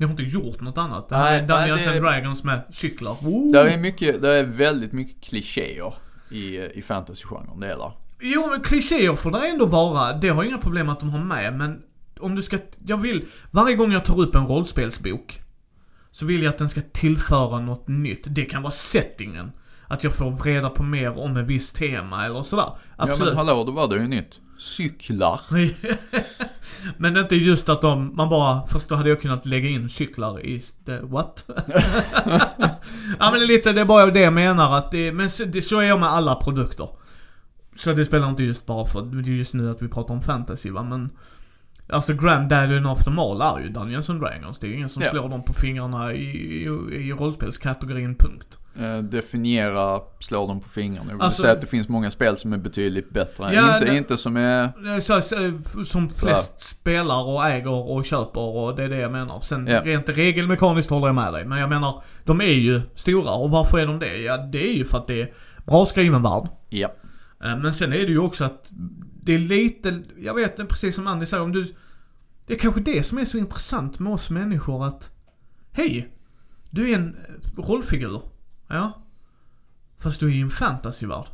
Ni 0.00 0.06
har 0.06 0.10
inte 0.10 0.22
gjort 0.22 0.60
något 0.60 0.78
annat. 0.78 1.08
Det 1.08 1.18
Nej, 1.18 1.24
här 1.24 1.42
är 1.42 1.46
nej, 1.46 1.58
Dungeons 1.58 1.84
det- 1.84 2.00
Dragons 2.00 2.44
med 2.44 2.62
cyklar. 2.70 3.16
Woo! 3.20 3.52
Det 3.52 3.72
är 3.72 3.78
mycket, 3.78 4.22
det 4.22 4.28
är 4.34 4.44
väldigt 4.44 4.92
mycket 4.92 5.22
klichéer 5.24 5.94
i, 6.30 6.58
i 6.58 6.82
fantasygenren, 6.82 7.60
det 7.60 7.66
är 7.66 7.76
där. 7.76 7.92
Jo 8.20 8.46
men 8.50 8.60
klichéer 8.60 9.14
får 9.14 9.30
det 9.30 9.48
ändå 9.48 9.66
vara. 9.66 10.12
Det 10.12 10.28
har 10.28 10.42
jag 10.42 10.50
inga 10.50 10.58
problem 10.58 10.88
att 10.88 11.00
de 11.00 11.10
har 11.10 11.18
med 11.18 11.54
men 11.58 11.82
om 12.20 12.34
du 12.34 12.42
ska, 12.42 12.58
jag 12.86 12.96
vill, 12.96 13.24
varje 13.50 13.76
gång 13.76 13.92
jag 13.92 14.04
tar 14.04 14.20
upp 14.20 14.34
en 14.34 14.46
rollspelsbok 14.46 15.40
så 16.10 16.26
vill 16.26 16.42
jag 16.42 16.50
att 16.50 16.58
den 16.58 16.68
ska 16.68 16.80
tillföra 16.92 17.60
något 17.60 17.88
nytt. 17.88 18.24
Det 18.26 18.44
kan 18.44 18.62
vara 18.62 18.72
settingen. 18.72 19.52
Att 19.86 20.04
jag 20.04 20.14
får 20.14 20.44
reda 20.44 20.70
på 20.70 20.82
mer 20.82 21.18
om 21.18 21.36
ett 21.36 21.46
visst 21.46 21.76
tema 21.76 22.24
eller 22.26 22.42
sådär. 22.42 22.62
Ja 22.66 22.78
Absolut. 22.96 23.34
men 23.34 23.46
hallå, 23.46 23.64
då 23.64 23.72
var 23.72 23.88
det 23.88 23.96
ju 23.96 24.08
nytt. 24.08 24.40
Cyklar. 24.60 25.40
men 26.96 27.14
det 27.14 27.20
är 27.20 27.22
inte 27.22 27.36
just 27.36 27.68
att 27.68 27.82
de, 27.82 28.16
man 28.16 28.28
bara, 28.28 28.66
fast 28.66 28.88
då 28.88 28.94
hade 28.94 29.08
jag 29.08 29.20
kunnat 29.20 29.46
lägga 29.46 29.68
in 29.68 29.88
cyklar 29.88 30.46
i, 30.46 30.60
the, 30.86 30.98
what? 31.02 31.44
ja 33.18 33.30
men 33.32 33.46
lite, 33.46 33.72
det 33.72 33.80
är 33.80 33.84
bara 33.84 34.06
det 34.06 34.20
jag 34.20 34.32
menar 34.32 34.76
att 34.76 34.90
det, 34.90 35.12
men 35.12 35.30
så, 35.30 35.44
det, 35.44 35.62
så 35.62 35.78
är 35.80 35.84
jag 35.88 36.00
med 36.00 36.08
alla 36.08 36.34
produkter. 36.34 36.88
Så 37.76 37.92
det 37.92 38.04
spelar 38.04 38.28
inte 38.28 38.44
just 38.44 38.66
bara 38.66 38.86
för, 38.86 39.02
det 39.02 39.30
är 39.30 39.34
just 39.34 39.54
nu 39.54 39.70
att 39.70 39.82
vi 39.82 39.88
pratar 39.88 40.14
om 40.14 40.20
fantasy 40.20 40.70
va, 40.70 40.82
men 40.82 41.10
Alltså 41.92 42.14
Granddaddy 42.14 42.84
of 42.84 43.04
them 43.04 43.18
all 43.18 43.40
är 43.40 43.60
ju 43.60 43.68
Dungeons 43.68 44.10
and 44.10 44.20
Dragons. 44.20 44.58
Det 44.58 44.66
är 44.66 44.68
ju 44.68 44.76
ingen 44.76 44.88
som 44.88 45.02
Ja. 45.02 45.10
slår 45.10 45.28
dem 45.28 45.42
på 45.42 45.52
fingrarna 45.52 46.12
i, 46.12 46.24
i, 46.24 46.62
i 46.92 47.12
rollspelskategorin, 47.12 48.14
punkt. 48.14 48.58
Eh, 48.78 48.98
definiera, 48.98 50.00
slår 50.20 50.48
dem 50.48 50.60
på 50.60 50.68
fingrarna. 50.68 51.08
Jag 51.10 51.14
vill 51.16 51.22
Alltså- 51.22 51.42
säga 51.42 51.52
att 51.54 51.60
det 51.60 51.66
finns 51.66 51.88
många 51.88 52.10
spel 52.10 52.36
som 52.36 52.52
är 52.52 52.58
betydligt 52.58 53.10
bättre. 53.10 53.54
Ja, 53.54 53.74
inte, 53.76 53.90
det- 53.92 53.96
inte 53.98 54.16
som 54.16 54.36
är... 54.36 55.00
Så, 55.00 55.20
så, 55.20 55.84
som 55.84 56.08
flest 56.08 56.60
spelar 56.60 57.22
och 57.24 57.44
äger 57.46 57.90
och 57.90 58.04
köper 58.04 58.40
och 58.40 58.76
det 58.76 58.82
är 58.82 58.88
det 58.88 58.96
jag 58.98 59.12
menar. 59.12 59.40
Sen 59.40 59.66
Ja. 59.66 59.82
rent 59.84 60.08
regelmekaniskt 60.08 60.90
håller 60.90 61.06
jag 61.06 61.14
med 61.14 61.32
dig. 61.32 61.44
Men 61.44 61.58
jag 61.58 61.68
menar, 61.68 62.02
de 62.24 62.40
är 62.40 62.44
ju 62.44 62.80
stora 62.94 63.30
och 63.32 63.50
varför 63.50 63.78
är 63.78 63.86
de 63.86 63.98
det? 63.98 64.16
Ja, 64.16 64.36
det 64.36 64.68
är 64.70 64.74
ju 64.74 64.84
för 64.84 64.98
att 64.98 65.06
det 65.06 65.22
är 65.22 65.32
bra 65.66 65.86
skriven 65.86 66.22
värld. 66.22 66.48
Ja. 66.68 66.88
Eh, 67.44 67.56
Men 67.58 67.72
sen 67.72 67.92
är 67.92 67.96
det 67.98 68.12
ju 68.12 68.18
också 68.18 68.44
att 68.44 68.70
det 69.22 69.34
är 69.34 69.38
lite, 69.38 70.02
jag 70.18 70.34
vet 70.34 70.50
inte, 70.58 70.64
precis 70.72 70.94
som 70.94 71.06
Andy 71.06 71.26
säger, 71.26 71.42
om 71.42 71.52
du... 71.52 71.74
Det 72.46 72.54
är 72.54 72.58
kanske 72.58 72.80
det 72.80 73.02
som 73.02 73.18
är 73.18 73.24
så 73.24 73.38
intressant 73.38 73.98
med 73.98 74.12
oss 74.12 74.30
människor 74.30 74.84
att... 74.86 75.10
Hej! 75.72 76.08
Du 76.70 76.90
är 76.90 76.94
en 76.94 77.16
eh, 77.28 77.62
rollfigur. 77.62 78.20
Ja. 78.70 78.92
Fast 79.98 80.20
du 80.20 80.26
är 80.26 80.34
i 80.34 80.40
en 80.40 80.50
fantasyvärld. 80.50 81.26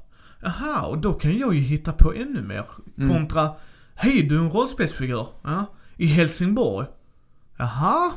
Jaha, 0.42 0.86
och 0.86 0.98
då 0.98 1.12
kan 1.12 1.38
jag 1.38 1.54
ju 1.54 1.60
hitta 1.60 1.92
på 1.92 2.12
ännu 2.14 2.42
mer. 2.42 2.64
Mm. 2.98 3.08
Kontra, 3.16 3.50
hej 3.94 4.22
du 4.22 4.36
är 4.36 4.40
en 4.40 4.50
rollspelsfigur. 4.50 5.26
Ja. 5.44 5.64
I 5.96 6.06
Helsingborg. 6.06 6.86
Jaha? 7.56 8.12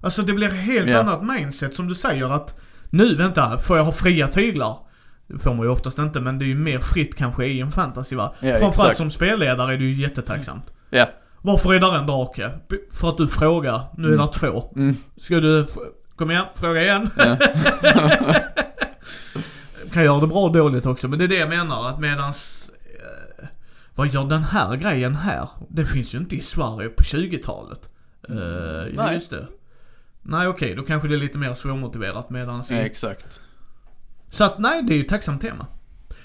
Alltså 0.00 0.22
det 0.22 0.32
blir 0.32 0.48
helt 0.48 0.88
Ja. 0.88 0.98
annat 1.00 1.22
mindset 1.24 1.74
som 1.74 1.88
du 1.88 1.94
säger 1.94 2.30
att 2.34 2.60
nu, 2.90 3.16
vänta, 3.16 3.58
får 3.58 3.76
jag 3.76 3.84
ha 3.84 3.92
fria 3.92 4.28
tyglar? 4.28 4.78
Det 5.26 5.38
får 5.38 5.54
man 5.54 5.66
ju 5.66 5.68
oftast 5.72 5.98
inte, 5.98 6.20
men 6.20 6.38
det 6.38 6.44
är 6.44 6.46
ju 6.46 6.54
mer 6.54 6.78
fritt 6.78 7.14
kanske 7.16 7.46
i 7.46 7.60
en 7.60 7.70
fantasyvärld. 7.70 8.30
Ja, 8.40 8.50
Framförallt 8.50 8.76
exakt. 8.78 8.96
som 8.96 9.10
spelledare 9.10 9.74
är 9.74 9.78
det 9.78 9.84
ju 9.84 9.92
jättetacksamt. 10.02 10.72
Ja. 10.90 11.06
Varför 11.42 11.74
är 11.74 11.80
där 11.80 11.98
en 11.98 12.06
drake? 12.06 12.50
För 12.92 13.08
att 13.08 13.16
du 13.16 13.28
frågar. 13.28 13.80
Nu 13.96 14.08
är 14.08 14.12
Mm. 14.12 14.18
där 14.26 14.32
två. 14.32 14.72
Mm. 14.76 14.96
Ska 15.16 15.40
du... 15.40 15.66
Kom 16.16 16.30
igen, 16.30 16.44
fråga 16.54 16.82
igen. 16.82 17.10
Ja. 17.16 17.36
kan 19.96 20.04
göra 20.04 20.20
det 20.20 20.26
bra 20.26 20.42
och 20.42 20.52
dåligt 20.52 20.86
också, 20.86 21.08
men 21.08 21.18
det 21.18 21.24
är 21.24 21.28
det 21.28 21.36
jag 21.36 21.48
menar 21.48 21.88
att 21.88 22.00
medans... 22.00 22.70
Eh, 23.40 23.46
vad 23.94 24.08
gör 24.08 24.24
den 24.24 24.42
här 24.42 24.76
grejen 24.76 25.14
här? 25.14 25.48
Det 25.68 25.86
finns 25.86 26.14
ju 26.14 26.18
inte 26.18 26.36
i 26.36 26.40
Sverige 26.40 26.88
på 26.88 27.02
20-talet. 27.02 27.88
Eh, 28.28 28.34
Nej. 28.94 29.14
Just 29.14 29.30
det. 29.30 29.46
Nej 30.22 30.48
okej, 30.48 30.74
då 30.74 30.82
kanske 30.82 31.08
det 31.08 31.14
är 31.14 31.18
lite 31.18 31.38
mer 31.38 31.54
svårmotiverat 31.54 32.30
medans 32.30 32.70
ja, 32.70 32.76
i... 32.76 32.80
exakt. 32.80 33.40
Så 34.28 34.44
att 34.44 34.58
nej, 34.58 34.82
det 34.82 34.94
är 34.94 34.98
ju 34.98 35.02
tacksamt 35.02 35.40
tema. 35.40 35.66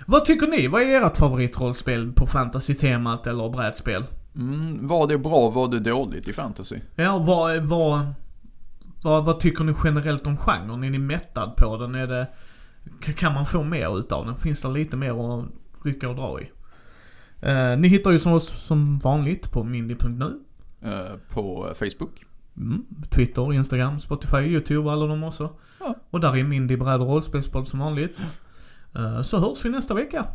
Vad 0.06 0.26
tycker 0.26 0.48
ni? 0.48 0.68
Vad 0.68 0.82
är 0.82 1.06
ert 1.06 1.18
favoritrollspel 1.18 2.12
på 2.12 2.28
fantasy-temat 2.28 3.28
eller 3.28 3.50
brädspel? 3.50 4.04
Mm, 4.36 4.88
var 4.88 5.08
det 5.08 5.18
bra, 5.18 5.50
var 5.50 5.68
det 5.68 5.80
dåligt 5.80 6.28
i 6.28 6.34
fantasy? 6.34 6.80
Ja, 6.96 7.18
vad, 7.18 7.66
vad, 7.66 8.14
vad, 9.04 9.26
vad 9.26 9.40
tycker 9.40 9.64
ni 9.64 9.74
generellt 9.84 10.28
om 10.28 10.38
genren? 10.38 10.84
Är 10.84 10.90
ni 10.90 11.00
mättad 11.00 11.56
på 11.56 11.78
den? 11.78 11.96
Är 11.96 12.08
det, 12.08 12.28
kan 13.16 13.34
man 13.34 13.46
få 13.46 13.64
mer 13.64 14.00
utav 14.00 14.26
den? 14.26 14.36
Finns 14.36 14.62
det 14.62 14.70
lite 14.70 14.98
mer 14.98 15.40
att 15.40 15.46
rycka 15.84 16.10
och 16.10 16.16
dra 16.16 16.42
i? 16.42 16.52
Eh, 17.42 17.78
ni 17.78 17.88
hittar 17.88 18.12
ju 18.12 18.20
som 18.20 18.34
oss 18.34 18.66
som 18.66 19.00
vanligt 19.00 19.52
på 19.52 19.64
mindy.nu. 19.64 20.40
Eh, 20.82 21.16
på 21.30 21.74
Facebook. 21.80 22.26
Mm, 22.58 22.86
Twitter, 23.10 23.54
Instagram, 23.54 24.00
Spotify, 24.00 24.38
YouTube, 24.38 24.92
alla 24.92 25.06
de 25.06 25.24
också. 25.24 25.50
Ja. 25.80 25.96
Och 26.10 26.20
där 26.20 26.38
är 26.38 26.44
Mindy 26.44 26.78
bräd 26.78 27.02
och 27.02 27.08
rollspelspodd 27.08 27.68
som 27.68 27.80
vanligt. 27.80 28.22
Eh, 28.96 29.22
så 29.22 29.40
hörs 29.40 29.66
vi 29.66 29.70
nästa 29.70 29.94
vecka. 29.94 30.26